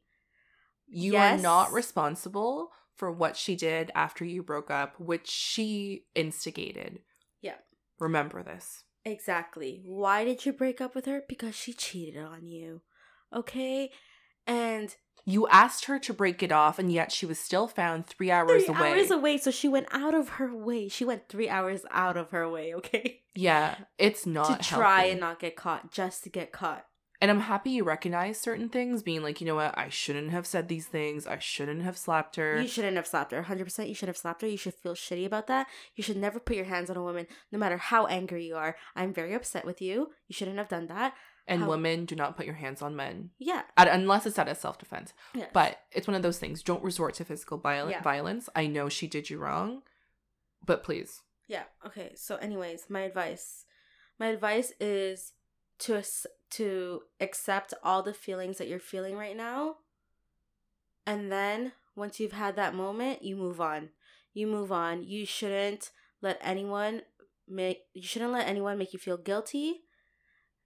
[0.88, 1.39] you Yes.
[1.39, 7.00] are not responsible for what she did after you broke up, which she instigated.
[7.41, 7.58] Yeah.
[8.00, 8.84] Remember this.
[9.04, 9.82] Exactly.
[9.84, 11.24] Why did you break up with her?
[11.28, 12.82] Because she cheated on you.
[13.34, 13.91] Okay?
[14.46, 18.30] And You asked her to break it off, and yet she was still found three
[18.30, 18.91] hours three away.
[18.91, 20.88] hours away, so she went out of her way.
[20.88, 23.22] She went three hours out of her way, okay?
[23.34, 26.86] Yeah, it's not to try and not get caught, just to get caught.
[27.26, 30.45] And I'm happy you recognize certain things, being like, you know what, I shouldn't have
[30.45, 31.26] said these things.
[31.26, 32.61] I shouldn't have slapped her.
[32.61, 33.41] You shouldn't have slapped her.
[33.41, 34.47] 100% you should have slapped her.
[34.47, 35.65] You should feel shitty about that.
[35.95, 38.76] You should never put your hands on a woman, no matter how angry you are.
[38.95, 40.11] I'm very upset with you.
[40.28, 41.15] You shouldn't have done that.
[41.47, 43.63] and how- women do not put your hands on men, Yeah.
[43.76, 45.11] At- unless it's out of self defense.
[45.34, 45.49] Yes.
[45.51, 46.61] But it's one of those things.
[46.63, 48.01] Don't resort to physical viol- Yeah.
[48.03, 48.49] violence.
[48.55, 49.82] I know she did you wrong,
[50.63, 51.21] but please.
[51.47, 51.63] Yeah.
[51.86, 52.13] Okay.
[52.15, 53.65] So, anyways, my advice,
[54.19, 55.34] my advice is
[55.80, 56.03] to
[56.51, 59.78] to accept all the feelings that you're feeling right now,
[61.05, 63.89] and then once you've had that moment, you move on.
[64.34, 65.03] You move on.
[65.03, 67.03] You shouldn't let anyone
[67.47, 67.84] make.
[67.93, 69.82] You shouldn't let anyone make you feel guilty.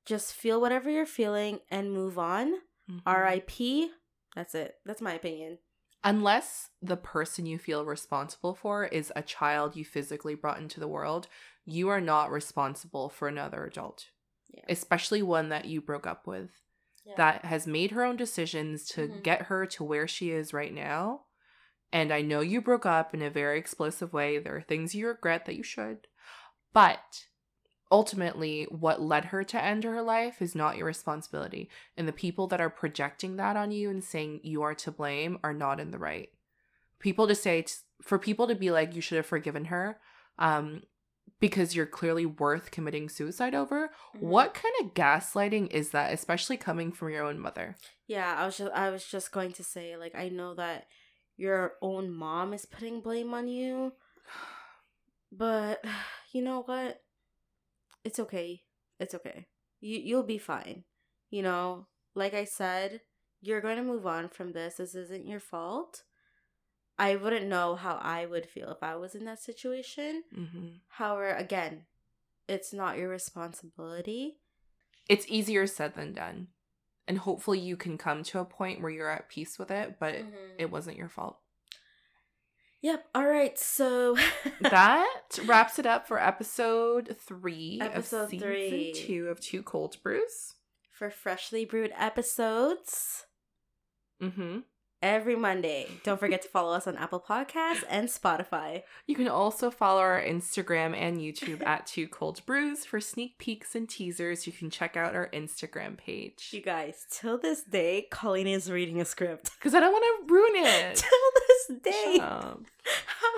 [0.06, 2.54] Just feel whatever you're feeling and move on.
[2.90, 3.02] Mhm.
[3.06, 3.92] R.I.P.
[4.36, 4.76] That's it.
[4.86, 5.60] That's my opinion.
[6.04, 10.88] Unless the person you feel responsible for is a child you physically brought into the
[10.88, 11.28] world,
[11.66, 14.08] you are not responsible for another adult,
[14.52, 14.64] Yeah.
[14.70, 16.50] especially one that you broke up with.
[17.06, 17.14] Yeah.
[17.18, 19.24] that has made her own decisions to Mhm.
[19.24, 21.26] get her to where she is right now.
[21.92, 24.38] And I know you broke up in a very explosive way.
[24.38, 26.06] There are things you regret that you should.
[26.72, 27.26] But
[27.92, 31.70] ultimately, what led her to end her life is not your responsibility.
[31.98, 35.40] And the people that are projecting that on you and saying you are to blame
[35.44, 36.30] are not in the right.
[37.00, 37.66] People to say,
[38.04, 40.00] for people to be like, you should have forgiven her.
[40.38, 40.84] Um,
[41.40, 43.90] because you're clearly worth committing suicide over.
[44.16, 44.22] Mhm.
[44.22, 47.76] What kind of gaslighting is that, especially coming from your own mother?
[48.08, 50.88] Yeah, I was just I was just going to say like I know that
[51.38, 53.94] your own mom is putting blame on you,
[55.32, 55.84] but
[56.34, 57.02] you know what?
[58.04, 58.64] It's okay.
[59.00, 59.48] It's okay.
[59.80, 60.84] You you'll be fine.
[61.30, 63.02] You know, like I said,
[63.42, 64.76] you're going to move on from this.
[64.76, 66.04] This isn't your fault.
[67.00, 70.24] I wouldn't know how I would feel if I was in that situation.
[70.38, 70.68] Mm-hmm.
[70.90, 71.84] However, again,
[72.48, 74.38] it's not your responsibility.
[75.08, 76.48] It's easier said than done.
[77.08, 80.14] And hopefully you can come to a point where you're at peace with it, but
[80.16, 80.34] Mhm.
[80.60, 81.40] it wasn't your fault.
[82.82, 83.08] Yep.
[83.16, 83.58] All right.
[83.58, 84.16] So
[84.62, 88.94] that wraps it up for episode three Episode of season three.
[88.94, 90.54] two of Two Cold Brews.
[90.92, 93.26] for freshly brewed episodes
[94.22, 94.60] Mm-hmm.
[95.02, 95.88] Every Monday.
[96.04, 98.84] Don't forget to follow us on Apple Podcasts and Spotify.
[99.08, 103.76] You can also follow our Instagram and YouTube at Two Cold Brews for sneak peeks
[103.76, 104.46] and teasers.
[104.46, 106.50] You can check out our Instagram page.
[106.52, 109.52] You guys, till this day, Colleen is reading a script.
[109.58, 110.96] Because I don't want to ruin it.
[110.96, 112.58] till this day, how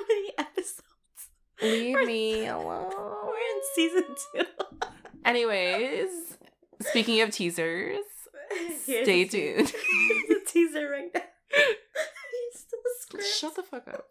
[0.10, 0.82] many episodes?
[1.62, 2.92] Leave We're- me alone.
[2.92, 4.04] We're in season
[4.36, 4.44] two.
[5.26, 6.10] Anyways,
[6.80, 8.00] speaking of teasers,
[8.88, 9.70] Here's stay tuned.
[9.70, 11.22] Here's a teaser right now.
[12.54, 13.24] It's still a.
[13.24, 14.08] Shut the fuck up.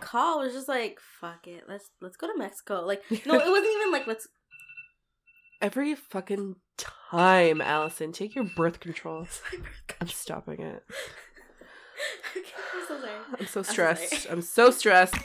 [0.00, 2.84] Call was just like, fuck it, let's let's go to Mexico.
[2.84, 4.28] Like, no, it wasn't even like let's
[5.62, 9.26] Every fucking time, Allison, take your birth control.
[10.00, 10.84] I'm stopping it.
[12.36, 13.12] okay, I'm so sorry.
[13.38, 14.26] I'm so I'm so stressed.
[14.30, 15.16] I'm so stressed.